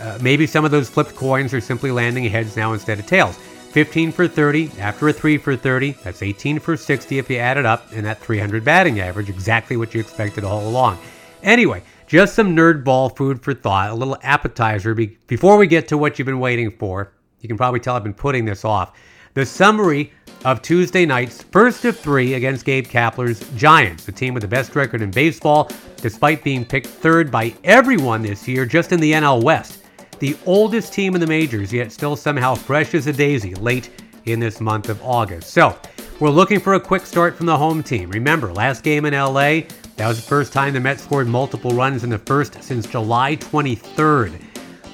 Uh, 0.00 0.18
maybe 0.22 0.46
some 0.46 0.64
of 0.64 0.70
those 0.70 0.88
flipped 0.88 1.16
coins 1.16 1.52
are 1.52 1.60
simply 1.60 1.90
landing 1.90 2.24
heads 2.24 2.56
now 2.56 2.72
instead 2.72 2.98
of 2.98 3.06
tails. 3.06 3.36
15 3.72 4.10
for 4.10 4.26
30 4.26 4.70
after 4.78 5.08
a 5.08 5.12
3 5.12 5.38
for 5.38 5.56
30. 5.56 5.92
That's 6.04 6.22
18 6.22 6.58
for 6.58 6.76
60 6.76 7.18
if 7.18 7.30
you 7.30 7.36
add 7.36 7.56
it 7.56 7.66
up, 7.66 7.86
and 7.92 8.06
that 8.06 8.20
300 8.20 8.64
batting 8.64 9.00
average, 9.00 9.28
exactly 9.28 9.76
what 9.76 9.92
you 9.92 10.00
expected 10.00 10.44
all 10.44 10.68
along. 10.68 10.98
Anyway, 11.42 11.82
just 12.10 12.34
some 12.34 12.56
nerd 12.56 12.82
ball 12.82 13.08
food 13.08 13.40
for 13.40 13.54
thought, 13.54 13.88
a 13.88 13.94
little 13.94 14.16
appetizer 14.24 14.94
be- 14.94 15.16
before 15.28 15.56
we 15.56 15.68
get 15.68 15.86
to 15.86 15.96
what 15.96 16.18
you've 16.18 16.26
been 16.26 16.40
waiting 16.40 16.68
for. 16.68 17.12
You 17.40 17.46
can 17.46 17.56
probably 17.56 17.78
tell 17.78 17.94
I've 17.94 18.02
been 18.02 18.12
putting 18.12 18.44
this 18.44 18.64
off. 18.64 18.98
The 19.34 19.46
summary 19.46 20.12
of 20.44 20.60
Tuesday 20.60 21.06
night's 21.06 21.40
first 21.40 21.84
of 21.84 21.96
three 21.96 22.34
against 22.34 22.64
Gabe 22.64 22.84
Kapler's 22.84 23.48
Giants, 23.56 24.06
the 24.06 24.10
team 24.10 24.34
with 24.34 24.40
the 24.40 24.48
best 24.48 24.74
record 24.74 25.02
in 25.02 25.12
baseball, 25.12 25.70
despite 25.98 26.42
being 26.42 26.64
picked 26.64 26.88
third 26.88 27.30
by 27.30 27.54
everyone 27.62 28.22
this 28.22 28.48
year 28.48 28.66
just 28.66 28.90
in 28.90 28.98
the 28.98 29.12
NL 29.12 29.44
West 29.44 29.84
the 30.18 30.36
oldest 30.44 30.92
team 30.92 31.14
in 31.14 31.20
the 31.20 31.26
majors, 31.26 31.72
yet 31.72 31.90
still 31.90 32.14
somehow 32.14 32.54
fresh 32.54 32.94
as 32.94 33.06
a 33.06 33.12
daisy 33.12 33.54
late 33.54 33.88
in 34.26 34.38
this 34.38 34.60
month 34.60 34.90
of 34.90 35.02
August. 35.02 35.50
So, 35.50 35.78
we're 36.20 36.28
looking 36.28 36.60
for 36.60 36.74
a 36.74 36.80
quick 36.80 37.06
start 37.06 37.34
from 37.34 37.46
the 37.46 37.56
home 37.56 37.82
team. 37.82 38.10
Remember, 38.10 38.52
last 38.52 38.82
game 38.82 39.06
in 39.06 39.14
LA, 39.14 39.62
that 40.00 40.08
was 40.08 40.16
the 40.16 40.26
first 40.26 40.54
time 40.54 40.72
the 40.72 40.80
Mets 40.80 41.02
scored 41.02 41.26
multiple 41.26 41.72
runs 41.72 42.04
in 42.04 42.08
the 42.08 42.16
first 42.16 42.62
since 42.62 42.86
July 42.86 43.36
23rd. 43.36 44.32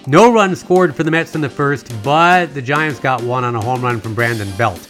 No 0.08 0.32
runs 0.32 0.58
scored 0.58 0.96
for 0.96 1.04
the 1.04 1.12
Mets 1.12 1.36
in 1.36 1.40
the 1.40 1.48
first, 1.48 1.94
but 2.02 2.52
the 2.54 2.60
Giants 2.60 2.98
got 2.98 3.22
one 3.22 3.44
on 3.44 3.54
a 3.54 3.60
home 3.60 3.82
run 3.82 4.00
from 4.00 4.16
Brandon 4.16 4.50
Belt. 4.58 4.88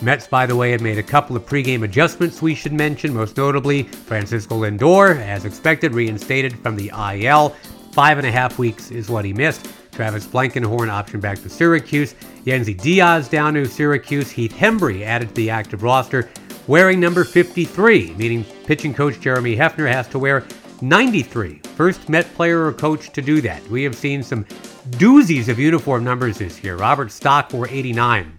Mets, 0.00 0.28
by 0.28 0.46
the 0.46 0.54
way, 0.54 0.70
had 0.70 0.82
made 0.82 0.98
a 0.98 1.02
couple 1.02 1.34
of 1.34 1.44
pregame 1.46 1.82
adjustments 1.82 2.40
we 2.40 2.54
should 2.54 2.72
mention, 2.72 3.12
most 3.12 3.36
notably 3.36 3.82
Francisco 3.82 4.60
Lindor, 4.60 5.20
as 5.20 5.44
expected, 5.44 5.94
reinstated 5.94 6.56
from 6.60 6.76
the 6.76 6.92
IL. 7.20 7.48
Five 7.90 8.18
and 8.18 8.26
a 8.28 8.30
half 8.30 8.60
weeks 8.60 8.92
is 8.92 9.08
what 9.08 9.24
he 9.24 9.32
missed. 9.32 9.68
Travis 9.90 10.28
Blankenhorn 10.28 10.90
option 10.90 11.18
back 11.18 11.42
to 11.42 11.48
Syracuse. 11.48 12.14
Yennsy 12.44 12.80
Diaz 12.80 13.28
down 13.28 13.54
to 13.54 13.66
Syracuse. 13.66 14.30
Heath 14.30 14.52
Hembree 14.52 15.02
added 15.02 15.30
to 15.30 15.34
the 15.34 15.50
active 15.50 15.82
roster, 15.82 16.30
wearing 16.66 17.00
number 17.00 17.24
53, 17.24 18.14
meaning 18.14 18.44
pitching 18.66 18.92
coach 18.94 19.20
Jeremy 19.20 19.56
Hefner 19.56 19.90
has 19.90 20.08
to 20.08 20.18
wear 20.18 20.44
93. 20.80 21.60
First 21.76 22.08
Met 22.08 22.26
player 22.34 22.66
or 22.66 22.72
coach 22.72 23.10
to 23.12 23.22
do 23.22 23.40
that. 23.42 23.66
We 23.68 23.82
have 23.84 23.94
seen 23.94 24.22
some 24.22 24.44
doozies 24.90 25.48
of 25.48 25.58
uniform 25.58 26.04
numbers 26.04 26.38
this 26.38 26.62
year. 26.62 26.76
Robert 26.76 27.10
Stock 27.10 27.52
wore 27.52 27.68
89. 27.68 28.38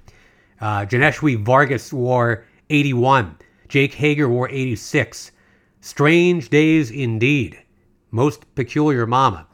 Uh, 0.60 0.86
Johneshwy 0.86 1.44
Fargas 1.46 1.94
wore 1.94 2.46
81. 2.70 3.38
Jake 3.68 3.94
Hager 3.94 4.30
wore 4.30 4.50
86. 4.50 5.32
Strange 5.82 6.50
days 6.50 6.92
indeed. 6.92 7.58
Most 8.12 8.54
peculiar 8.56 9.06
mama. 9.06 9.48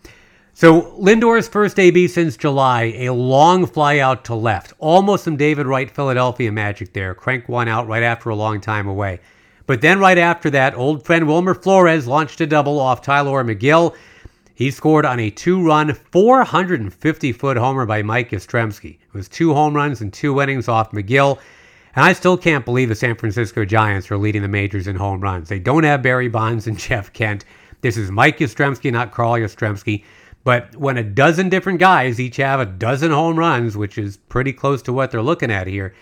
So 0.55 0.93
Lindor's 0.99 1.47
first 1.47 1.79
AB 1.79 2.07
since 2.07 2.37
July, 2.37 2.93
a 2.97 3.09
long 3.09 3.65
fly 3.65 3.97
out 3.97 4.23
to 4.25 4.35
left. 4.35 4.73
Almost 4.77 5.23
some 5.23 5.35
David 5.35 5.65
Wright 5.65 5.89
Philadelphia 5.89 6.51
magic 6.51 6.93
there. 6.93 7.15
Crank 7.15 7.49
one 7.49 7.67
out 7.67 7.87
right 7.87 8.03
after 8.03 8.29
a 8.29 8.35
long 8.35 8.61
time 8.61 8.87
away. 8.87 9.19
But 9.65 9.81
then 9.81 9.99
right 9.99 10.17
after 10.17 10.51
that, 10.51 10.75
old 10.75 11.05
friend 11.05 11.27
Wilmer 11.27 11.55
Flores 11.55 12.05
launched 12.05 12.39
a 12.39 12.45
double 12.45 12.79
off 12.79 13.01
Tylor 13.01 13.43
Megill. 13.43 13.95
He 14.53 14.69
scored 14.69 15.05
on 15.05 15.19
a 15.19 15.31
two-run, 15.31 15.89
450-foot 15.89 17.57
homer 17.57 17.87
by 17.87 18.03
Mike 18.03 18.29
Yastrzemski. 18.29 18.99
It 19.01 19.13
was 19.13 19.27
two 19.27 19.55
home 19.55 19.75
runs 19.75 20.01
and 20.01 20.13
two 20.13 20.39
innings 20.39 20.67
off 20.67 20.91
Megill. 20.91 21.39
And 21.95 22.05
I 22.05 22.13
still 22.13 22.37
can't 22.37 22.65
believe 22.65 22.89
the 22.89 22.95
San 22.95 23.15
Francisco 23.15 23.65
Giants 23.65 24.11
are 24.11 24.17
leading 24.17 24.43
the 24.43 24.47
majors 24.47 24.87
in 24.87 24.97
home 24.97 25.21
runs. 25.21 25.49
They 25.49 25.59
don't 25.59 25.83
have 25.83 26.03
Barry 26.03 26.27
Bonds 26.27 26.67
and 26.67 26.77
Jeff 26.79 27.11
Kent. 27.11 27.43
This 27.81 27.97
is 27.97 28.11
Mike 28.11 28.37
Yastrzemski, 28.37 28.91
not 28.91 29.11
Carl 29.11 29.33
Yastrzemski. 29.33 30.03
But 30.43 30.75
when 30.75 30.97
a 30.97 31.03
dozen 31.03 31.49
different 31.49 31.79
guys 31.79 32.19
each 32.19 32.37
have 32.37 32.59
a 32.59 32.65
dozen 32.65 33.11
home 33.11 33.37
runs, 33.39 33.77
which 33.77 33.97
is 33.97 34.17
pretty 34.17 34.51
close 34.51 34.81
to 34.83 34.93
what 34.93 35.11
they're 35.11 35.21
looking 35.21 35.51
at 35.51 35.67
here, 35.67 35.93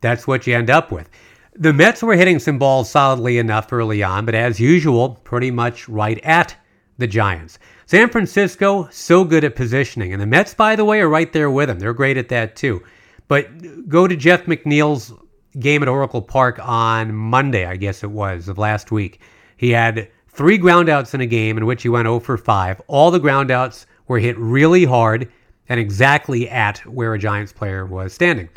that's 0.00 0.26
what 0.26 0.46
you 0.46 0.54
end 0.54 0.70
up 0.70 0.92
with. 0.92 1.08
The 1.54 1.72
Mets 1.72 2.02
were 2.02 2.16
hitting 2.16 2.38
some 2.38 2.58
balls 2.58 2.90
solidly 2.90 3.38
enough 3.38 3.72
early 3.72 4.02
on, 4.02 4.26
but 4.26 4.34
as 4.34 4.60
usual, 4.60 5.20
pretty 5.24 5.50
much 5.50 5.88
right 5.88 6.22
at 6.22 6.54
the 6.98 7.06
Giants. 7.06 7.58
San 7.86 8.10
Francisco, 8.10 8.88
so 8.90 9.24
good 9.24 9.44
at 9.44 9.56
positioning. 9.56 10.12
And 10.12 10.20
the 10.20 10.26
Mets, 10.26 10.52
by 10.52 10.76
the 10.76 10.84
way, 10.84 11.00
are 11.00 11.08
right 11.08 11.32
there 11.32 11.50
with 11.50 11.68
them. 11.68 11.78
They're 11.78 11.94
great 11.94 12.18
at 12.18 12.28
that 12.28 12.56
too. 12.56 12.82
But 13.28 13.88
go 13.88 14.06
to 14.06 14.16
Jeff 14.16 14.44
McNeil's 14.44 15.12
game 15.58 15.82
at 15.82 15.88
Oracle 15.88 16.22
Park 16.22 16.58
on 16.62 17.14
Monday, 17.14 17.64
I 17.64 17.76
guess 17.76 18.02
it 18.02 18.10
was, 18.10 18.48
of 18.48 18.58
last 18.58 18.92
week. 18.92 19.20
He 19.56 19.70
had 19.70 20.10
three 20.36 20.58
groundouts 20.58 21.14
in 21.14 21.22
a 21.22 21.26
game 21.26 21.56
in 21.56 21.64
which 21.64 21.82
he 21.82 21.88
went 21.88 22.06
0 22.06 22.20
for 22.20 22.36
5. 22.36 22.82
All 22.86 23.10
the 23.10 23.18
groundouts 23.18 23.86
were 24.06 24.18
hit 24.18 24.38
really 24.38 24.84
hard 24.84 25.30
and 25.68 25.80
exactly 25.80 26.48
at 26.48 26.78
where 26.86 27.14
a 27.14 27.18
Giants 27.18 27.52
player 27.52 27.86
was 27.86 28.12
standing. 28.12 28.48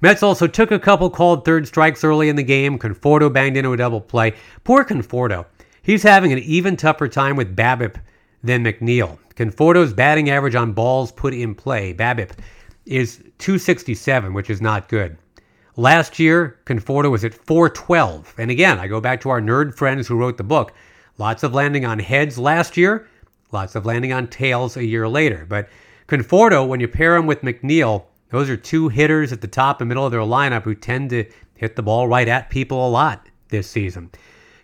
Mets 0.00 0.22
also 0.22 0.46
took 0.46 0.70
a 0.70 0.78
couple 0.78 1.10
called 1.10 1.44
third 1.44 1.66
strikes 1.66 2.02
early 2.02 2.28
in 2.28 2.36
the 2.36 2.42
game. 2.42 2.78
Conforto 2.78 3.32
banged 3.32 3.56
into 3.56 3.72
a 3.72 3.76
double 3.76 4.00
play. 4.00 4.34
Poor 4.64 4.84
Conforto. 4.84 5.44
He's 5.82 6.02
having 6.02 6.32
an 6.32 6.38
even 6.40 6.76
tougher 6.76 7.08
time 7.08 7.36
with 7.36 7.56
BABIP 7.56 8.00
than 8.42 8.64
McNeil. 8.64 9.18
Conforto's 9.36 9.92
batting 9.92 10.30
average 10.30 10.54
on 10.54 10.72
balls 10.72 11.12
put 11.12 11.34
in 11.34 11.54
play, 11.54 11.92
BABIP, 11.92 12.30
is 12.86 13.18
267, 13.38 14.32
which 14.32 14.50
is 14.50 14.60
not 14.60 14.88
good. 14.88 15.16
Last 15.76 16.18
year, 16.18 16.58
Conforto 16.64 17.10
was 17.10 17.24
at 17.24 17.34
412. 17.34 18.34
And 18.38 18.50
again, 18.50 18.78
I 18.78 18.86
go 18.86 19.00
back 19.00 19.20
to 19.22 19.30
our 19.30 19.40
nerd 19.40 19.74
friends 19.76 20.08
who 20.08 20.16
wrote 20.16 20.36
the 20.36 20.44
book. 20.44 20.72
Lots 21.18 21.42
of 21.42 21.52
landing 21.52 21.84
on 21.84 21.98
heads 21.98 22.38
last 22.38 22.76
year, 22.76 23.08
lots 23.50 23.74
of 23.74 23.84
landing 23.84 24.12
on 24.12 24.28
tails 24.28 24.76
a 24.76 24.86
year 24.86 25.08
later. 25.08 25.44
But 25.48 25.68
Conforto, 26.06 26.66
when 26.66 26.80
you 26.80 26.88
pair 26.88 27.16
him 27.16 27.26
with 27.26 27.42
McNeil, 27.42 28.04
those 28.30 28.48
are 28.48 28.56
two 28.56 28.88
hitters 28.88 29.32
at 29.32 29.40
the 29.40 29.48
top 29.48 29.80
and 29.80 29.88
middle 29.88 30.06
of 30.06 30.12
their 30.12 30.20
lineup 30.20 30.62
who 30.62 30.74
tend 30.74 31.10
to 31.10 31.24
hit 31.54 31.76
the 31.76 31.82
ball 31.82 32.06
right 32.06 32.28
at 32.28 32.50
people 32.50 32.86
a 32.86 32.88
lot 32.88 33.28
this 33.48 33.68
season. 33.68 34.10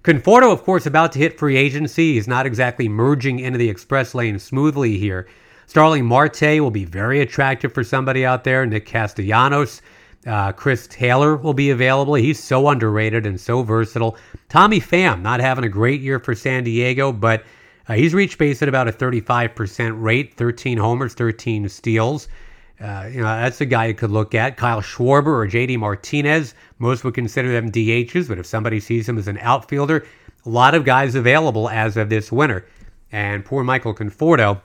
Conforto, 0.04 0.52
of 0.52 0.62
course, 0.62 0.86
about 0.86 1.12
to 1.12 1.18
hit 1.18 1.38
free 1.38 1.56
agency. 1.56 2.14
He's 2.14 2.28
not 2.28 2.46
exactly 2.46 2.88
merging 2.88 3.40
into 3.40 3.58
the 3.58 3.70
express 3.70 4.14
lane 4.14 4.38
smoothly 4.38 4.98
here. 4.98 5.26
Starling 5.66 6.04
Marte 6.04 6.60
will 6.60 6.70
be 6.70 6.84
very 6.84 7.20
attractive 7.20 7.72
for 7.72 7.82
somebody 7.82 8.24
out 8.24 8.44
there. 8.44 8.66
Nick 8.66 8.86
Castellanos, 8.86 9.80
uh, 10.26 10.52
Chris 10.52 10.86
Taylor 10.86 11.36
will 11.36 11.54
be 11.54 11.70
available. 11.70 12.14
He's 12.14 12.42
so 12.42 12.68
underrated 12.68 13.26
and 13.26 13.40
so 13.40 13.62
versatile. 13.62 14.16
Tommy 14.48 14.80
Pham, 14.80 15.22
not 15.22 15.40
having 15.40 15.64
a 15.64 15.68
great 15.68 16.00
year 16.00 16.18
for 16.18 16.34
San 16.34 16.64
Diego, 16.64 17.12
but 17.12 17.44
uh, 17.88 17.94
he's 17.94 18.14
reached 18.14 18.38
base 18.38 18.62
at 18.62 18.68
about 18.68 18.88
a 18.88 18.92
35% 18.92 20.02
rate 20.02 20.34
13 20.34 20.78
homers, 20.78 21.14
13 21.14 21.68
steals. 21.68 22.28
Uh, 22.80 23.08
you 23.10 23.18
know, 23.18 23.24
that's 23.24 23.60
a 23.60 23.66
guy 23.66 23.86
you 23.86 23.94
could 23.94 24.10
look 24.10 24.34
at. 24.34 24.56
Kyle 24.56 24.80
Schwarber 24.80 25.26
or 25.26 25.46
JD 25.46 25.78
Martinez. 25.78 26.54
Most 26.78 27.04
would 27.04 27.14
consider 27.14 27.52
them 27.52 27.70
DHs, 27.70 28.28
but 28.28 28.38
if 28.38 28.46
somebody 28.46 28.80
sees 28.80 29.08
him 29.08 29.18
as 29.18 29.28
an 29.28 29.38
outfielder, 29.38 30.06
a 30.44 30.48
lot 30.48 30.74
of 30.74 30.84
guys 30.84 31.14
available 31.14 31.68
as 31.68 31.96
of 31.96 32.08
this 32.08 32.32
winter. 32.32 32.66
And 33.12 33.44
poor 33.44 33.62
Michael 33.62 33.94
Conforto 33.94 34.60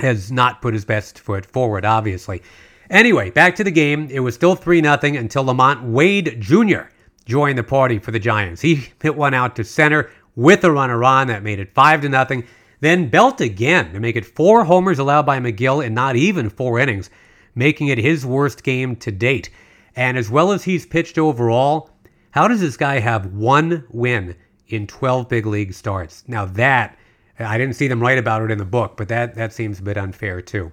has 0.00 0.30
not 0.30 0.60
put 0.60 0.74
his 0.74 0.84
best 0.84 1.18
foot 1.18 1.46
forward, 1.46 1.84
obviously. 1.84 2.42
Anyway, 2.90 3.30
back 3.30 3.56
to 3.56 3.64
the 3.64 3.70
game. 3.70 4.08
It 4.10 4.20
was 4.20 4.34
still 4.34 4.54
3 4.54 4.82
0 4.82 4.98
until 5.02 5.44
LaMonte 5.44 5.90
Wade 5.90 6.40
Jr. 6.40 6.88
joined 7.24 7.58
the 7.58 7.64
party 7.64 7.98
for 7.98 8.10
the 8.10 8.18
Giants. 8.18 8.60
He 8.60 8.88
hit 9.02 9.16
one 9.16 9.34
out 9.34 9.56
to 9.56 9.64
center 9.64 10.10
with 10.34 10.64
a 10.64 10.70
runner 10.70 11.02
on 11.02 11.28
that 11.28 11.42
made 11.42 11.58
it 11.58 11.74
5 11.74 12.02
to 12.02 12.08
nothing. 12.08 12.44
Then 12.80 13.08
Belt 13.08 13.40
again 13.40 13.92
to 13.92 14.00
make 14.00 14.16
it 14.16 14.26
four 14.26 14.64
homers 14.64 14.98
allowed 14.98 15.26
by 15.26 15.40
Megill 15.40 15.84
in 15.84 15.94
not 15.94 16.14
even 16.14 16.50
four 16.50 16.78
innings 16.78 17.10
making 17.56 17.88
it 17.88 17.98
his 17.98 18.24
worst 18.24 18.62
game 18.62 18.94
to 18.96 19.10
date. 19.10 19.50
And 19.96 20.16
as 20.16 20.30
well 20.30 20.52
as 20.52 20.62
he's 20.62 20.86
pitched 20.86 21.18
overall, 21.18 21.90
how 22.30 22.46
does 22.46 22.60
this 22.60 22.76
guy 22.76 23.00
have 23.00 23.32
one 23.32 23.84
win 23.90 24.36
in 24.68 24.86
12 24.86 25.28
big 25.28 25.46
league 25.46 25.72
starts? 25.72 26.22
Now 26.28 26.44
that 26.44 26.98
I 27.38 27.58
didn't 27.58 27.76
see 27.76 27.88
them 27.88 28.00
write 28.00 28.18
about 28.18 28.42
it 28.42 28.50
in 28.50 28.58
the 28.58 28.64
book, 28.64 28.96
but 28.96 29.08
that 29.08 29.34
that 29.34 29.52
seems 29.52 29.80
a 29.80 29.82
bit 29.82 29.96
unfair 29.96 30.40
too. 30.40 30.70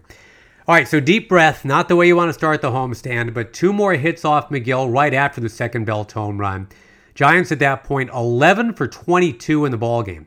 All 0.65 0.74
right, 0.74 0.88
so 0.88 1.01
deep 1.01 1.27
breath, 1.27 1.65
not 1.65 1.89
the 1.89 1.98
way 1.98 2.08
you 2.08 2.15
want 2.15 2.29
to 2.29 2.34
start 2.34 2.62
the 2.62 2.72
homestand, 2.72 3.34
but 3.34 3.51
two 3.51 3.74
more 3.74 3.96
hits 3.96 4.24
off 4.24 4.48
Megill 4.48 4.89
right 4.89 5.13
after 5.13 5.41
the 5.41 5.50
second 5.50 5.84
Belt 5.84 6.13
home 6.13 6.39
run. 6.39 6.70
Giants 7.15 7.51
at 7.51 7.60
that 7.60 7.84
point 7.84 8.10
11 8.12 8.75
for 8.75 8.88
22 8.88 9.65
in 9.65 9.72
the 9.74 9.77
ball 9.77 10.03
game. 10.03 10.25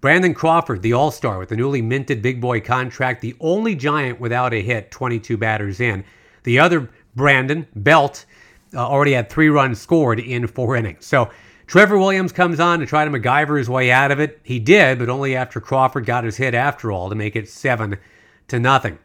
Brandon 0.00 0.34
Crawford, 0.34 0.82
the 0.82 0.92
All 0.92 1.10
Star 1.10 1.40
with 1.40 1.48
the 1.48 1.56
newly 1.56 1.82
minted 1.82 2.22
big 2.22 2.40
boy 2.40 2.60
contract, 2.60 3.22
the 3.22 3.34
only 3.40 3.74
Giant 3.74 4.20
without 4.20 4.54
a 4.54 4.62
hit, 4.62 4.92
22 4.92 5.36
batters 5.36 5.80
in. 5.80 6.04
The 6.44 6.60
other 6.60 6.88
Brandon, 7.16 7.66
Belt, 7.74 8.24
uh, 8.72 8.86
already 8.86 9.14
had 9.14 9.30
three 9.30 9.48
runs 9.48 9.80
scored 9.80 10.20
in 10.20 10.46
four 10.46 10.76
innings. 10.76 11.04
So 11.06 11.28
Trevor 11.66 11.98
Williams 11.98 12.30
comes 12.30 12.60
on 12.60 12.78
to 12.78 12.86
try 12.86 13.04
to 13.04 13.10
MacGyver 13.10 13.58
his 13.58 13.68
way 13.68 13.90
out 13.90 14.12
of 14.12 14.20
it. 14.20 14.38
He 14.44 14.60
did, 14.60 15.00
but 15.00 15.08
only 15.08 15.34
after 15.34 15.60
Crawford 15.60 16.06
got 16.06 16.22
his 16.22 16.36
hit 16.36 16.54
after 16.54 16.92
all 16.92 17.08
to 17.08 17.16
make 17.16 17.34
it 17.34 17.48
seven 17.48 17.98
to 18.46 18.60
nothing. 18.60 19.00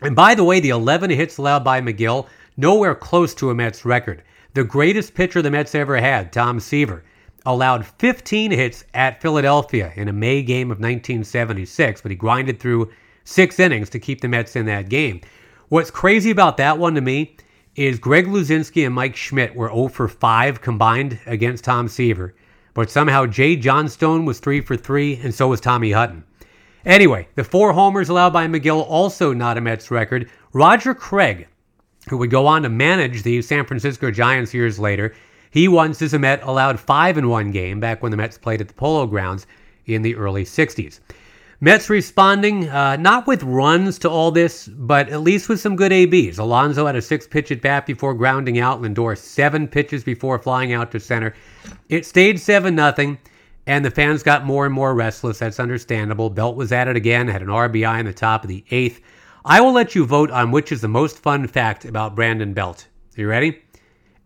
And 0.00 0.14
by 0.14 0.34
the 0.34 0.44
way, 0.44 0.60
the 0.60 0.68
11 0.68 1.10
hits 1.10 1.38
allowed 1.38 1.64
by 1.64 1.80
Megill, 1.80 2.28
nowhere 2.56 2.94
close 2.94 3.34
to 3.34 3.50
a 3.50 3.54
Mets 3.54 3.84
record. 3.84 4.22
The 4.54 4.64
greatest 4.64 5.14
pitcher 5.14 5.42
the 5.42 5.50
Mets 5.50 5.74
ever 5.74 5.96
had, 5.96 6.32
Tom 6.32 6.60
Seaver, 6.60 7.04
allowed 7.44 7.86
15 7.86 8.50
hits 8.50 8.84
at 8.94 9.20
Philadelphia 9.20 9.92
in 9.96 10.08
a 10.08 10.12
May 10.12 10.42
game 10.42 10.70
of 10.70 10.78
1976, 10.78 12.00
but 12.00 12.10
he 12.10 12.16
grinded 12.16 12.60
through 12.60 12.90
six 13.24 13.58
innings 13.58 13.90
to 13.90 13.98
keep 13.98 14.20
the 14.20 14.28
Mets 14.28 14.56
in 14.56 14.66
that 14.66 14.88
game. 14.88 15.20
What's 15.68 15.90
crazy 15.90 16.30
about 16.30 16.56
that 16.58 16.78
one 16.78 16.94
to 16.94 17.00
me 17.00 17.36
is 17.74 17.98
Greg 17.98 18.26
Luzinski 18.26 18.86
and 18.86 18.94
Mike 18.94 19.16
Schmidt 19.16 19.54
were 19.54 19.68
0 19.68 19.88
for 19.88 20.08
5 20.08 20.60
combined 20.60 21.18
against 21.26 21.64
Tom 21.64 21.88
Seaver, 21.88 22.34
but 22.74 22.90
somehow 22.90 23.26
Jay 23.26 23.54
Johnstone 23.54 24.24
was 24.24 24.40
3 24.40 24.60
for 24.62 24.76
3, 24.76 25.20
and 25.22 25.34
so 25.34 25.48
was 25.48 25.60
Tommy 25.60 25.92
Hutton. 25.92 26.24
Anyway, 26.88 27.28
the 27.34 27.44
four 27.44 27.74
homers 27.74 28.08
allowed 28.08 28.32
by 28.32 28.46
Megill 28.46 28.82
also 28.88 29.34
not 29.34 29.58
a 29.58 29.60
Mets 29.60 29.90
record. 29.90 30.30
Roger 30.54 30.94
Craig, 30.94 31.46
who 32.08 32.16
would 32.16 32.30
go 32.30 32.46
on 32.46 32.62
to 32.62 32.70
manage 32.70 33.22
the 33.22 33.42
San 33.42 33.66
Francisco 33.66 34.10
Giants 34.10 34.54
years 34.54 34.78
later, 34.78 35.14
he 35.50 35.68
once, 35.68 36.00
as 36.00 36.14
a 36.14 36.18
Met, 36.18 36.42
allowed 36.42 36.80
five 36.80 37.18
in 37.18 37.28
one 37.28 37.50
game 37.50 37.78
back 37.78 38.02
when 38.02 38.10
the 38.10 38.16
Mets 38.16 38.38
played 38.38 38.62
at 38.62 38.68
the 38.68 38.74
Polo 38.74 39.06
Grounds 39.06 39.46
in 39.84 40.00
the 40.00 40.16
early 40.16 40.44
60s. 40.44 41.00
Mets 41.60 41.90
responding, 41.90 42.70
uh, 42.70 42.96
not 42.96 43.26
with 43.26 43.42
runs 43.42 43.98
to 43.98 44.08
all 44.08 44.30
this, 44.30 44.66
but 44.66 45.10
at 45.10 45.20
least 45.20 45.50
with 45.50 45.60
some 45.60 45.76
good 45.76 45.92
ABs. 45.92 46.38
Alonso 46.38 46.86
had 46.86 46.96
a 46.96 47.02
six 47.02 47.26
pitch 47.26 47.50
at 47.50 47.60
bat 47.60 47.84
before 47.84 48.14
grounding 48.14 48.60
out. 48.60 48.80
Lindor 48.80 49.18
seven 49.18 49.68
pitches 49.68 50.04
before 50.04 50.38
flying 50.38 50.72
out 50.72 50.90
to 50.92 51.00
center. 51.00 51.34
It 51.90 52.06
stayed 52.06 52.40
7 52.40 52.74
nothing, 52.74 53.18
and 53.68 53.84
the 53.84 53.90
fans 53.90 54.22
got 54.22 54.46
more 54.46 54.64
and 54.64 54.74
more 54.74 54.94
restless. 54.94 55.40
That's 55.40 55.60
understandable. 55.60 56.30
Belt 56.30 56.56
was 56.56 56.72
at 56.72 56.88
it 56.88 56.96
again, 56.96 57.28
had 57.28 57.42
an 57.42 57.48
RBI 57.48 58.00
in 58.00 58.06
the 58.06 58.14
top 58.14 58.42
of 58.42 58.48
the 58.48 58.64
eighth. 58.70 59.02
I 59.44 59.60
will 59.60 59.72
let 59.72 59.94
you 59.94 60.06
vote 60.06 60.30
on 60.30 60.50
which 60.50 60.72
is 60.72 60.80
the 60.80 60.88
most 60.88 61.18
fun 61.18 61.46
fact 61.46 61.84
about 61.84 62.16
Brandon 62.16 62.54
Belt. 62.54 62.88
Are 63.16 63.20
you 63.20 63.28
ready? 63.28 63.62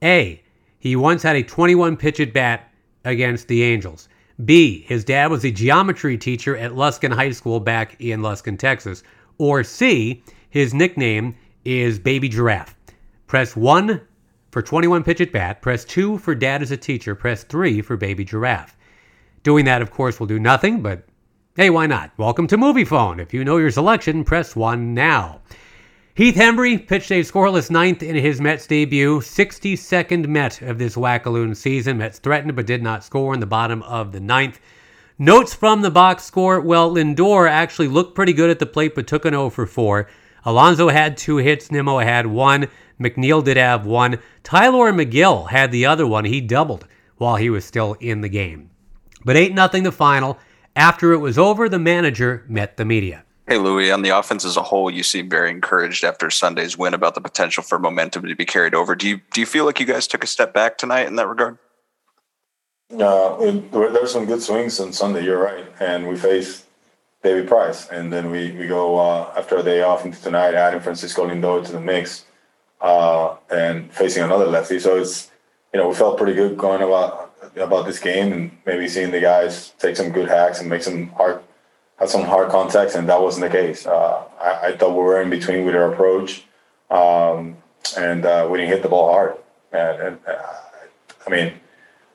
A. 0.01 0.41
He 0.79 0.95
once 0.95 1.25
had 1.25 1.35
a 1.35 1.43
21 1.43 1.97
pitch 1.97 2.21
at 2.21 2.33
bat 2.33 2.73
against 3.05 3.49
the 3.49 3.65
Angels. 3.65 4.09
B. 4.45 4.85
His 4.87 5.05
dad 5.05 5.33
was 5.33 5.45
a 5.45 5.51
geometry 5.51 6.17
teacher 6.17 6.57
at 6.57 6.77
Lufkin 6.77 7.13
High 7.13 7.33
School 7.33 7.59
back 7.59 7.97
in 8.01 8.23
Lufkin, 8.23 8.57
Texas. 8.57 9.03
Or 9.39 9.65
C. 9.65 10.23
His 10.51 10.73
nickname 10.73 11.35
is 11.65 11.99
Baby 11.99 12.29
Giraffe. 12.29 12.77
Press 13.27 13.57
1 13.57 14.01
for 14.53 14.63
21 14.63 15.03
pitch 15.03 15.21
at 15.21 15.33
bat, 15.33 15.63
press 15.63 15.85
2 15.85 16.19
for 16.19 16.37
Dad 16.37 16.63
as 16.63 16.71
a 16.71 16.77
teacher, 16.77 17.17
press 17.17 17.43
3 17.43 17.83
for 17.83 17.97
Baby 17.97 18.25
Giraffe. 18.25 18.77
Doing 19.43 19.65
that, 19.65 19.83
of 19.83 19.91
course, 19.91 20.21
will 20.21 20.29
do 20.29 20.39
nothing, 20.39 20.83
but 20.83 21.03
hey, 21.57 21.69
why 21.69 21.87
not? 21.87 22.13
Welcome 22.17 22.47
to 22.47 22.57
Moviefone. 22.57 23.21
If 23.21 23.35
you 23.35 23.45
know 23.45 23.57
your 23.57 23.73
selection, 23.73 24.23
press 24.23 24.55
1 24.55 24.95
now. 24.95 25.41
Heath 26.15 26.37
Hembree 26.37 26.87
pitched 26.87 27.11
a 27.11 27.23
scoreless 27.23 27.69
ninth 27.69 28.05
in 28.05 28.15
his 28.15 28.41
Mets 28.41 28.69
debut, 28.69 29.19
62nd 29.19 30.29
Met 30.29 30.63
of 30.63 30.79
this 30.79 30.95
Wackaloon 30.95 31.57
season. 31.57 31.99
Mets 31.99 32.21
threatened 32.21 32.55
but 32.55 32.67
did 32.67 32.85
not 32.85 33.03
score 33.03 33.35
in 33.35 33.41
the 33.41 33.47
bottom 33.47 33.83
of 33.83 34.13
the 34.13 34.21
ninth. 34.21 34.61
Notes 35.19 35.53
from 35.53 35.83
the 35.83 35.91
box 35.91 36.23
score 36.23 36.61
well, 36.61 36.95
Lindor 36.95 37.51
actually 37.51 37.89
looked 37.89 38.15
pretty 38.15 38.33
good 38.33 38.49
at 38.51 38.61
the 38.61 38.67
plate 38.67 38.95
but 38.95 39.09
took 39.09 39.25
an 39.25 39.33
0 39.33 39.51
for 39.51 39.67
4. 39.67 40.09
Alonso 40.45 40.89
had 40.89 41.17
two 41.17 41.39
hits, 41.39 41.73
Nimmo 41.73 41.99
had 41.99 42.29
one, 42.29 42.69
McNeil 43.01 43.43
did 43.43 43.57
have 43.57 43.87
one. 43.87 44.21
Tylor 44.45 44.93
Megill 44.93 45.51
had 45.51 45.73
the 45.73 45.87
other 45.87 46.07
one. 46.07 46.27
He 46.27 46.41
doubled 46.41 46.87
while 47.17 47.35
he 47.35 47.51
was 47.51 47.65
still 47.65 47.95
in 47.95 48.21
the 48.21 48.29
game. 48.29 48.71
But 49.25 49.37
8 49.37 49.55
0 49.57 49.69
the 49.83 49.93
final. 49.93 50.39
After 50.75 51.13
it 51.13 51.19
was 51.19 51.39
over, 51.39 51.69
the 51.69 51.79
manager 51.79 52.45
met 52.49 52.77
the 52.77 52.85
media. 52.85 53.25
Hey, 53.47 53.59
Louie, 53.59 53.91
on 53.91 54.03
the 54.03 54.11
offense 54.11 54.45
as 54.45 54.57
a 54.57 54.63
whole, 54.63 54.91
you 54.91 55.03
seem 55.03 55.29
very 55.29 55.51
encouraged 55.51 56.05
after 56.05 56.31
Sunday's 56.31 56.79
win 56.79 56.95
about 56.95 57.15
the 57.15 57.21
potential 57.21 57.63
for 57.63 57.79
momentum 57.79 58.27
to 58.27 58.35
be 58.37 58.47
carried 58.47 58.75
over. 58.75 58.95
Do 58.95 59.09
you 59.09 59.21
do 59.33 59.41
you 59.41 59.47
feel 59.47 59.65
like 59.65 59.81
you 59.81 59.87
guys 59.87 60.07
took 60.07 60.25
a 60.25 60.29
step 60.29 60.55
back 60.55 60.79
tonight 60.79 61.07
in 61.07 61.17
that 61.17 61.29
regard? 61.29 61.59
Uh, 62.91 63.37
there's 63.71 64.13
some 64.13 64.27
good 64.27 64.43
swings 64.43 64.79
on 64.79 64.93
Sunday. 64.93 65.25
You're 65.25 65.43
right, 65.43 65.67
and 65.81 66.09
we 66.09 66.17
face 66.17 66.65
David 67.23 67.49
Price, 67.49 67.89
and 67.89 68.13
then 68.13 68.31
we 68.31 68.53
we 68.53 68.67
go 68.67 68.99
uh, 68.99 69.33
after 69.37 69.57
a 69.57 69.63
day 69.63 69.83
off 69.83 70.05
into 70.05 70.23
tonight, 70.23 70.55
adding 70.55 70.81
Francisco 70.81 71.27
Lindor 71.27 71.65
to 71.67 71.73
the 71.73 71.81
mix, 71.81 72.25
uh, 72.81 73.37
and 73.51 73.93
facing 73.93 74.23
another 74.23 74.47
lefty. 74.47 74.79
So 74.79 74.99
it's 74.99 75.31
you 75.75 75.81
know 75.81 75.89
we 75.89 75.95
felt 75.95 76.17
pretty 76.17 76.35
good 76.35 76.57
going 76.57 76.83
about 76.83 77.32
about 77.57 77.87
this 77.87 77.99
game, 77.99 78.33
and 78.33 78.51
maybe 78.67 78.89
seeing 78.89 79.11
the 79.11 79.21
guys 79.21 79.73
take 79.79 79.97
some 79.97 80.11
good 80.11 80.29
hacks 80.29 80.61
and 80.61 80.69
make 80.69 80.83
some 80.83 81.09
hard 81.09 81.43
had 81.99 82.09
some 82.09 82.25
hard 82.25 82.51
contacts, 82.51 82.95
and 82.95 83.09
that 83.09 83.21
wasn't 83.21 83.45
the 83.45 83.51
case. 83.51 83.87
Uh, 83.87 84.25
I, 84.41 84.69
I, 84.69 84.77
thought 84.77 84.91
we 84.91 85.03
were 85.03 85.23
in 85.23 85.31
between 85.31 85.65
with 85.65 85.77
our 85.77 85.93
approach, 85.93 86.45
um, 86.91 87.57
and 87.97 88.25
uh, 88.25 88.49
we 88.51 88.59
didn't 88.59 88.73
hit 88.73 88.83
the 88.83 88.89
ball 88.89 89.13
hard. 89.13 89.37
And, 89.71 90.03
and 90.03 90.19
uh, 90.27 90.43
I 91.27 91.31
mean, 91.31 91.55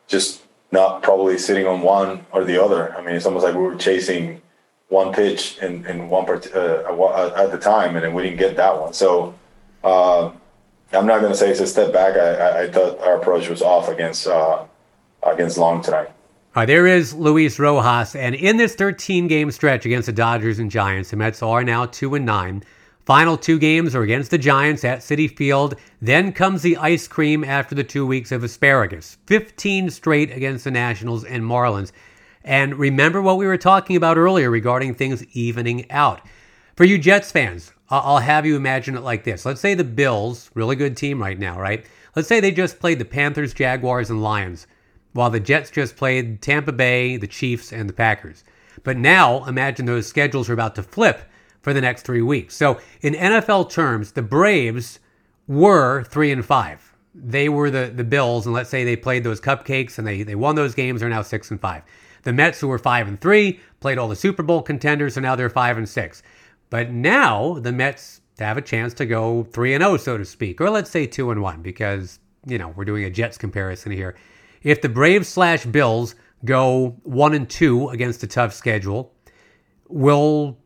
just 0.07 0.41
not 0.71 1.03
probably 1.03 1.37
sitting 1.37 1.65
on 1.65 1.81
one 1.81 2.25
or 2.31 2.43
the 2.43 2.61
other. 2.61 2.95
I 2.97 3.01
mean, 3.01 3.15
it's 3.15 3.25
almost 3.25 3.45
like 3.45 3.55
we 3.55 3.61
were 3.61 3.75
chasing 3.75 4.41
one 4.89 5.13
pitch 5.13 5.57
in, 5.59 5.85
in 5.85 6.09
one 6.09 6.25
part, 6.25 6.53
uh, 6.53 7.33
at 7.37 7.51
the 7.51 7.57
time, 7.57 7.95
and 7.95 8.03
then 8.03 8.13
we 8.13 8.23
didn't 8.23 8.39
get 8.39 8.55
that 8.57 8.79
one. 8.79 8.93
So 8.93 9.35
uh, 9.83 10.31
I'm 10.91 11.05
not 11.05 11.19
going 11.19 11.31
to 11.31 11.37
say 11.37 11.49
it's 11.49 11.59
a 11.59 11.67
step 11.67 11.93
back. 11.93 12.15
I, 12.15 12.63
I, 12.63 12.71
thought 12.71 12.99
our 12.99 13.17
approach 13.17 13.49
was 13.49 13.61
off 13.61 13.89
against 13.89 14.27
uh, 14.27 14.63
against 15.33 15.57
Long 15.57 15.81
tonight. 15.81 16.07
All 16.07 16.61
right, 16.61 16.65
there 16.65 16.87
is 16.87 17.13
Luis 17.13 17.59
Rojas, 17.59 18.15
and 18.15 18.33
in 18.33 18.57
this 18.57 18.75
13 18.75 19.27
game 19.27 19.51
stretch 19.51 19.85
against 19.85 20.07
the 20.07 20.11
Dodgers 20.11 20.59
and 20.59 20.71
Giants, 20.71 21.11
the 21.11 21.15
Mets 21.15 21.43
are 21.43 21.63
now 21.63 21.85
2 21.85 22.15
and 22.15 22.25
9. 22.25 22.63
Final 23.07 23.37
two 23.37 23.57
games 23.57 23.95
are 23.95 24.01
against 24.01 24.31
the 24.31 24.37
Giants 24.37 24.83
at 24.83 24.99
Citi 24.99 25.33
Field. 25.33 25.75
Then 26.01 26.33
comes 26.33 26.61
the 26.61 26.75
ice 26.75 27.07
cream 27.07 27.41
after 27.41 27.73
the 27.73 27.83
two 27.85 28.05
weeks 28.05 28.33
of 28.33 28.43
asparagus. 28.43 29.17
15 29.27 29.91
straight 29.91 30.29
against 30.29 30.65
the 30.65 30.71
Nationals 30.71 31.23
and 31.23 31.41
Marlins. 31.41 31.93
And 32.43 32.75
remember 32.75 33.21
what 33.21 33.37
we 33.37 33.45
were 33.45 33.57
talking 33.57 33.95
about 33.95 34.17
earlier 34.17 34.51
regarding 34.51 34.93
things 34.93 35.23
evening 35.27 35.89
out. 35.89 36.19
For 36.75 36.83
you 36.83 36.97
Jets 36.97 37.31
fans, 37.31 37.71
I'll 37.89 38.17
have 38.17 38.45
you 38.45 38.57
imagine 38.57 38.97
it 38.97 39.03
like 39.03 39.23
this. 39.23 39.45
Let's 39.45 39.61
say 39.61 39.73
the 39.73 39.85
Bills, 39.85 40.51
really 40.53 40.75
good 40.75 40.97
team 40.97 41.21
right 41.21 41.39
now, 41.39 41.57
right? 41.57 41.85
Let's 42.13 42.27
say 42.27 42.41
they 42.41 42.51
just 42.51 42.77
played 42.77 42.99
the 42.99 43.05
Panthers, 43.05 43.53
Jaguars, 43.53 44.09
and 44.09 44.21
Lions 44.21 44.67
while 45.13 45.29
the 45.29 45.39
Jets 45.39 45.71
just 45.71 45.95
played 45.95 46.41
Tampa 46.41 46.71
Bay, 46.71 47.17
the 47.17 47.27
Chiefs, 47.27 47.71
and 47.71 47.89
the 47.89 47.93
Packers. 47.93 48.43
But 48.83 48.97
now 48.97 49.43
imagine 49.45 49.85
those 49.85 50.07
schedules 50.07 50.49
are 50.49 50.53
about 50.53 50.75
to 50.75 50.83
flip 50.83 51.21
for 51.61 51.73
the 51.73 51.81
next 51.81 52.03
three 52.03 52.21
weeks. 52.21 52.55
So 52.55 52.79
in 53.01 53.13
NFL 53.13 53.69
terms, 53.69 54.11
the 54.11 54.21
Braves 54.21 54.99
were 55.47 56.03
three 56.03 56.31
and 56.31 56.45
five. 56.45 56.93
They 57.15 57.49
were 57.49 57.71
the, 57.71 57.91
the 57.93 58.03
Bills, 58.03 58.45
and 58.45 58.53
let's 58.53 58.69
say 58.69 58.83
they 58.83 58.95
played 58.95 59.23
those 59.23 59.41
cupcakes 59.41 59.97
and 59.97 60.07
they, 60.07 60.23
they 60.23 60.35
won 60.35 60.55
those 60.55 60.75
games, 60.75 61.01
are 61.01 61.09
now 61.09 61.23
six 61.23 61.49
and 61.49 61.59
five. 61.59 61.81
The 62.23 62.33
Mets, 62.33 62.59
who 62.59 62.67
were 62.67 62.77
five 62.77 63.07
and 63.07 63.19
three, 63.19 63.59
played 63.79 63.97
all 63.97 64.07
the 64.07 64.15
Super 64.15 64.43
Bowl 64.43 64.61
contenders, 64.61 65.15
so 65.15 65.21
now 65.21 65.35
they're 65.35 65.49
five 65.49 65.77
and 65.77 65.89
six. 65.89 66.21
But 66.69 66.91
now 66.91 67.59
the 67.59 67.71
Mets 67.71 68.21
have 68.39 68.57
a 68.57 68.61
chance 68.61 68.93
to 68.95 69.05
go 69.05 69.47
three 69.51 69.73
and 69.73 69.81
zero, 69.81 69.93
oh, 69.93 69.97
so 69.97 70.17
to 70.17 70.25
speak, 70.25 70.61
or 70.61 70.69
let's 70.69 70.91
say 70.91 71.07
two 71.07 71.31
and 71.31 71.41
one, 71.41 71.61
because 71.61 72.19
you 72.45 72.57
know 72.57 72.69
we're 72.69 72.85
doing 72.85 73.03
a 73.03 73.09
Jets 73.09 73.37
comparison 73.37 73.91
here. 73.91 74.15
If 74.63 74.81
the 74.81 74.89
Braves 74.89 75.27
slash 75.27 75.65
Bills 75.65 76.15
go 76.45 76.97
one 77.03 77.33
and 77.33 77.49
two 77.49 77.89
against 77.89 78.23
a 78.23 78.27
tough 78.27 78.53
schedule, 78.53 79.13
we'll 79.87 80.57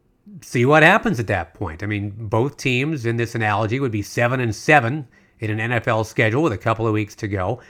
see 0.41 0.65
what 0.65 0.83
happens 0.83 1.19
at 1.19 1.27
that 1.27 1.53
point. 1.53 1.83
I 1.83 1.85
mean, 1.85 2.11
both 2.15 2.57
teams 2.57 3.05
in 3.05 3.17
this 3.17 3.35
analogy 3.35 3.79
would 3.79 3.91
be 3.91 4.01
seven 4.01 4.39
and 4.39 4.55
seven 4.55 5.07
in 5.39 5.59
an 5.59 5.71
NFL 5.71 6.05
schedule 6.05 6.43
with 6.43 6.53
a 6.53 6.57
couple 6.57 6.87
of 6.87 6.93
weeks 6.93 7.15
to 7.15 7.27
go. 7.27 7.61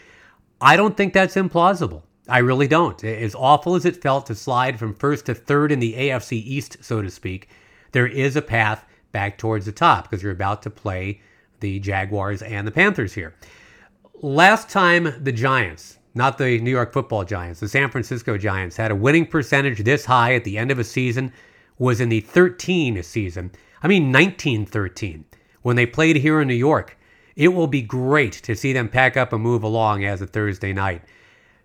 I 0.60 0.76
don't 0.76 0.96
think 0.96 1.14
that's 1.14 1.36
implausible. 1.36 2.04
I 2.28 2.40
really 2.40 2.68
don't. 2.68 3.04
As 3.04 3.34
awful 3.34 3.76
as 3.76 3.86
it 3.86 4.02
felt 4.02 4.28
to 4.28 4.36
slide 4.36 4.78
from 4.78 4.94
first 4.94 5.26
to 5.26 5.34
third 5.34 5.72
in 5.72 5.80
the 5.80 5.94
AFC 5.94 6.34
East, 6.34 6.78
so 6.82 7.02
to 7.02 7.10
speak, 7.10 7.50
there 7.94 8.08
is 8.08 8.36
a 8.36 8.42
path 8.42 8.86
back 9.12 9.38
towards 9.38 9.66
the 9.66 9.72
top 9.72 10.04
because 10.04 10.22
you're 10.22 10.32
about 10.32 10.62
to 10.64 10.70
play 10.70 11.22
the 11.60 11.80
Jaguars 11.80 12.42
and 12.42 12.68
the 12.68 12.72
Panthers 12.72 13.14
here. 13.14 13.36
Last 14.22 14.70
time 14.70 15.14
the 15.20 15.32
Giants 15.32 15.98
not 16.14 16.38
the 16.38 16.60
New 16.60 16.72
York 16.72 16.94
football 16.94 17.24
Giants, 17.24 17.60
the 17.60 17.68
San 17.68 17.90
Francisco 17.90 18.38
Giants, 18.38 18.78
had 18.78 18.92
a 18.92 18.96
winning 18.96 19.26
percentage 19.26 19.84
this 19.84 20.06
high 20.06 20.36
at 20.36 20.44
the 20.44 20.58
end 20.58 20.72
of 20.72 20.80
a 20.80 20.84
season 20.84 21.32
was 21.78 22.02
in 22.02 22.10
the 22.10 22.22
13 22.22 23.02
season. 23.04 23.52
I 23.82 23.88
mean 23.88 24.12
1913 24.12 25.26
when 25.62 25.76
they 25.76 25.86
played 25.86 26.18
here 26.18 26.42
in 26.42 26.48
New 26.48 26.54
York. 26.54 26.98
It 27.36 27.50
will 27.50 27.68
be 27.68 27.82
great 27.82 28.34
to 28.34 28.56
see 28.56 28.74
them 28.74 28.90
pack 28.90 29.16
up 29.16 29.34
and 29.34 29.42
move 29.42 29.64
along 29.64 30.04
as 30.04 30.22
a 30.22 30.28
Thursday 30.28 30.74
night. 30.74 31.02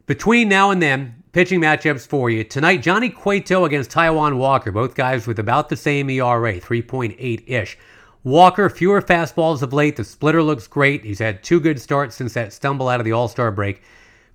Between 0.07 0.49
now 0.49 0.71
and 0.71 0.81
then, 0.81 1.25
pitching 1.33 1.61
matchups 1.61 2.07
for 2.07 2.31
you. 2.31 2.45
Tonight, 2.45 2.83
Johnny 2.83 3.11
Cueto 3.11 3.65
against 3.65 3.91
Taijuan 3.91 4.39
Walker, 4.39 4.71
both 4.71 4.95
guys 4.95 5.27
with 5.27 5.39
about 5.39 5.69
the 5.69 5.77
same 5.77 6.09
ERA, 6.09 6.61
3.8 6.61 7.43
ish. 7.49 7.77
Walker, 8.23 8.71
fewer 8.71 9.03
fastballs 9.03 9.63
of 9.63 9.73
late. 9.73 9.97
The 9.97 10.05
splitter 10.05 10.43
looks 10.43 10.67
great. 10.67 11.05
He's 11.05 11.19
had 11.19 11.43
two 11.43 11.61
good 11.61 11.81
starts 11.81 12.17
since 12.17 12.35
that 12.35 12.53
stumble 12.53 12.89
out 12.89 13.01
of 13.01 13.05
the 13.05 13.13
All 13.13 13.29
Star 13.29 13.51
break. 13.51 13.83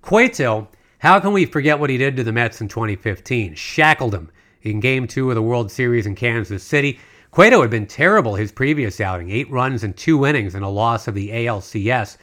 Cueto, 0.02 0.66
how 0.98 1.20
can 1.20 1.32
we 1.32 1.46
forget 1.46 1.78
what 1.78 1.88
he 1.88 1.96
did 1.96 2.16
to 2.16 2.24
the 2.24 2.32
Mets 2.32 2.60
in 2.60 2.66
2015? 2.66 3.54
Shackled 3.54 4.10
them 4.10 4.32
in 4.62 4.80
Game 4.80 5.06
2 5.06 5.30
of 5.30 5.36
the 5.36 5.42
World 5.42 5.70
Series 5.70 6.06
in 6.06 6.16
Kansas 6.16 6.64
City. 6.64 6.98
Cueto 7.30 7.62
had 7.62 7.70
been 7.70 7.86
terrible 7.86 8.34
his 8.34 8.50
previous 8.50 9.00
outing, 9.00 9.30
eight 9.30 9.48
runs 9.48 9.84
and 9.84 9.96
two 9.96 10.26
innings 10.26 10.56
and 10.56 10.64
a 10.64 10.68
loss 10.68 11.06
of 11.06 11.14
the 11.14 11.30
ALCS. 11.30 12.18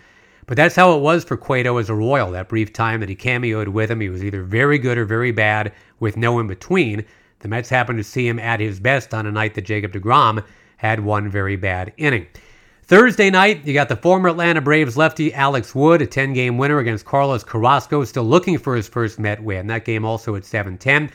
But 0.46 0.58
that's 0.58 0.76
how 0.76 0.94
it 0.94 1.02
was 1.02 1.24
for 1.24 1.38
Cueto 1.38 1.78
as 1.78 1.90
a 1.90 1.96
Royal. 1.96 2.32
That 2.32 2.50
brief 2.50 2.74
time 2.74 3.00
that 3.00 3.10
he 3.10 3.16
cameoed 3.16 3.70
with 3.70 3.90
him, 3.90 4.02
he 4.02 4.10
was 4.10 4.26
either 4.26 4.44
very 4.44 4.78
good 4.78 4.98
or 4.98 5.06
very 5.06 5.32
bad 5.32 5.72
with 6.02 6.18
no 6.18 6.38
in 6.40 6.48
between. 6.48 7.06
The 7.40 7.48
Mets 7.48 7.70
happened 7.70 8.00
to 8.00 8.04
see 8.04 8.28
him 8.28 8.40
at 8.40 8.60
his 8.60 8.82
best 8.82 9.14
on 9.14 9.26
a 9.26 9.32
night 9.32 9.54
that 9.56 9.62
Jacob 9.62 9.94
DeGrom 9.94 10.44
had 10.76 11.00
one 11.00 11.30
very 11.30 11.56
bad 11.56 11.94
inning. 11.96 12.28
Thursday 12.90 13.30
night, 13.30 13.68
you 13.68 13.74
got 13.76 13.88
the 13.88 13.96
former 13.96 14.30
Atlanta 14.30 14.62
Braves 14.62 14.98
lefty 14.98 15.32
Alex 15.32 15.76
Wood, 15.76 16.02
a 16.02 16.08
10 16.08 16.34
game 16.34 16.58
winner 16.58 16.80
against 16.80 17.06
Carlos 17.06 17.44
Carrasco, 17.44 18.04
still 18.04 18.24
looking 18.24 18.58
for 18.58 18.76
his 18.76 18.88
first 18.88 19.20
Met 19.20 19.44
win. 19.44 19.68
That 19.68 19.86
game 19.86 20.04
also 20.04 20.34
at 20.34 20.44
7 20.44 20.76
10. 20.76 21.12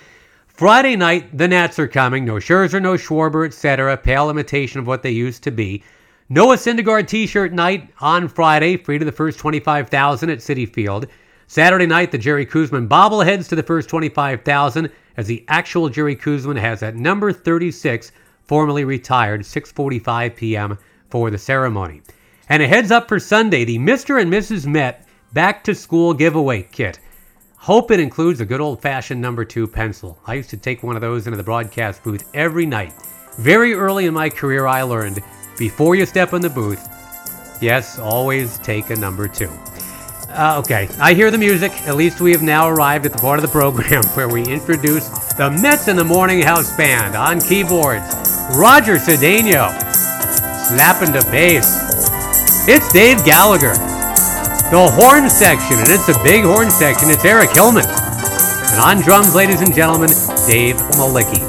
Friday 0.47 0.95
night, 0.95 1.37
the 1.37 1.49
Nats 1.49 1.81
are 1.81 1.89
coming. 1.89 2.25
No 2.25 2.35
Scherzer, 2.35 2.81
no 2.81 2.95
Schwarber, 2.95 3.45
etc. 3.45 3.97
Pale 3.97 4.31
imitation 4.31 4.79
of 4.79 4.87
what 4.87 5.03
they 5.03 5.11
used 5.11 5.43
to 5.43 5.51
be. 5.51 5.83
Noah 6.29 6.59
Syndergaard 6.59 7.09
t-shirt 7.09 7.53
night 7.53 7.91
on 7.99 8.29
Friday, 8.29 8.77
free 8.77 9.01
to 9.01 9.05
the 9.05 9.11
first 9.11 9.41
25,000 9.41 10.31
at 10.31 10.39
Citi 10.39 10.73
Field. 10.73 11.09
Saturday 11.49 11.87
night, 11.87 12.13
the 12.13 12.19
Jerry 12.19 12.47
Koosman 12.47 12.87
bobbleheads 12.87 13.49
to 13.49 13.57
the 13.57 13.65
first 13.65 13.89
25,000 13.89 14.93
as 15.17 15.27
the 15.27 15.45
actual 15.49 15.89
Jerry 15.89 16.15
Koosman 16.15 16.57
has 16.57 16.85
at 16.85 16.95
number 16.95 17.33
36 17.33 18.13
formally 18.45 18.85
retired, 18.85 19.41
6:45 19.41 20.37
p.m 20.37 20.79
for 21.15 21.31
the 21.31 21.39
ceremony. 21.39 22.03
And 22.49 22.61
a 22.61 22.67
heads 22.67 22.91
up 22.91 23.07
for 23.07 23.21
Sunday 23.21 23.65
the 23.65 23.79
Mr. 23.79 24.21
and 24.21 24.33
Mrs. 24.33 24.67
Met 24.67 25.07
Back 25.33 25.63
to 25.63 25.73
School 25.73 26.13
Giveaway 26.13 26.65
Kit. 26.65 26.99
Hope 27.57 27.93
it 27.93 28.01
includes 28.01 28.41
a 28.41 28.45
good 28.45 28.61
old 28.61 28.83
fashioned 28.83 29.21
number 29.21 29.45
two 29.45 29.69
pencil. 29.69 30.19
I 30.27 30.35
used 30.35 30.51
to 30.51 30.57
take 30.57 30.83
one 30.83 30.97
of 30.97 31.03
those 31.03 31.29
into 31.29 31.37
the 31.37 31.45
broadcast 31.45 32.03
booth 32.03 32.29
every 32.35 32.67
night. 32.67 32.95
Very 33.39 33.75
early 33.75 34.07
in 34.07 34.15
my 34.15 34.29
career, 34.29 34.67
I 34.67 34.83
learned 34.83 35.21
before 35.57 35.95
you 35.95 36.05
step 36.05 36.33
in 36.33 36.43
the 36.43 36.51
booth, 36.51 36.85
yes, 37.63 37.97
always 37.97 38.59
take 38.59 38.91
a 38.91 38.97
number 38.97 39.29
two. 39.29 39.51
Uh, 40.31 40.61
okay, 40.65 40.89
I 40.99 41.15
hear 41.15 41.31
the 41.31 41.39
music. 41.39 41.71
At 41.87 41.95
least 41.95 42.21
we 42.21 42.33
have 42.33 42.43
now 42.43 42.69
arrived 42.69 43.07
at 43.07 43.13
the 43.13 43.19
part 43.19 43.39
of 43.39 43.43
the 43.43 43.53
program 43.53 44.03
where 44.15 44.29
we 44.29 44.45
introduce 44.45 45.09
the 45.35 45.49
Mets 45.63 45.87
in 45.87 45.95
the 45.95 46.03
Morning 46.03 46.43
House 46.43 46.77
Band 46.77 47.15
on 47.15 47.41
keyboards. 47.41 48.13
Roger 48.57 48.97
Cedeno. 48.97 49.84
Slapping 50.65 51.13
the 51.13 51.27
bass. 51.31 51.79
It's 52.67 52.93
Dave 52.93 53.25
Gallagher. 53.25 53.75
The 54.73 54.89
horn 54.97 55.29
section, 55.29 55.79
and 55.79 55.89
it's 55.89 56.09
a 56.09 56.23
big 56.25 56.45
horn 56.45 56.71
section. 56.71 57.11
It's 57.11 57.25
Eric 57.25 57.51
Hillman. 57.51 57.85
And 57.87 58.81
on 58.81 59.01
drums, 59.03 59.35
ladies 59.35 59.61
and 59.61 59.75
gentlemen, 59.75 60.09
Dave 60.47 60.77
Mlicki. 60.97 61.45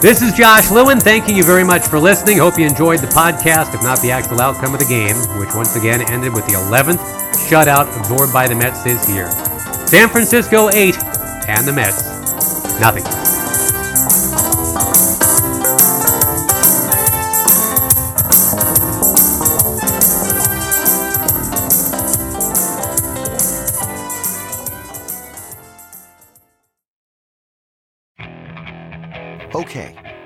This 0.00 0.22
is 0.22 0.32
Josh 0.34 0.70
Lewin. 0.70 1.00
Thanking 1.00 1.36
you 1.36 1.42
very 1.42 1.64
much 1.64 1.88
for 1.88 1.98
listening. 1.98 2.38
Hope 2.38 2.58
you 2.58 2.66
enjoyed 2.66 3.00
the 3.00 3.08
podcast, 3.08 3.74
if 3.74 3.82
not 3.82 4.00
the 4.00 4.10
actual 4.10 4.40
outcome 4.40 4.74
of 4.74 4.80
the 4.80 4.86
game, 4.86 5.16
which 5.38 5.54
once 5.54 5.76
again 5.76 6.02
ended 6.10 6.34
with 6.34 6.46
the 6.46 6.54
11th 6.54 7.00
shutout 7.48 7.88
absorbed 7.98 8.32
by 8.32 8.46
the 8.46 8.54
Mets 8.54 8.82
this 8.82 9.08
year. 9.10 9.30
San 9.86 10.08
Francisco 10.08 10.70
8 10.70 10.96
and 11.48 11.66
the 11.66 11.72
Mets 11.72 12.20
nothing. 12.80 13.19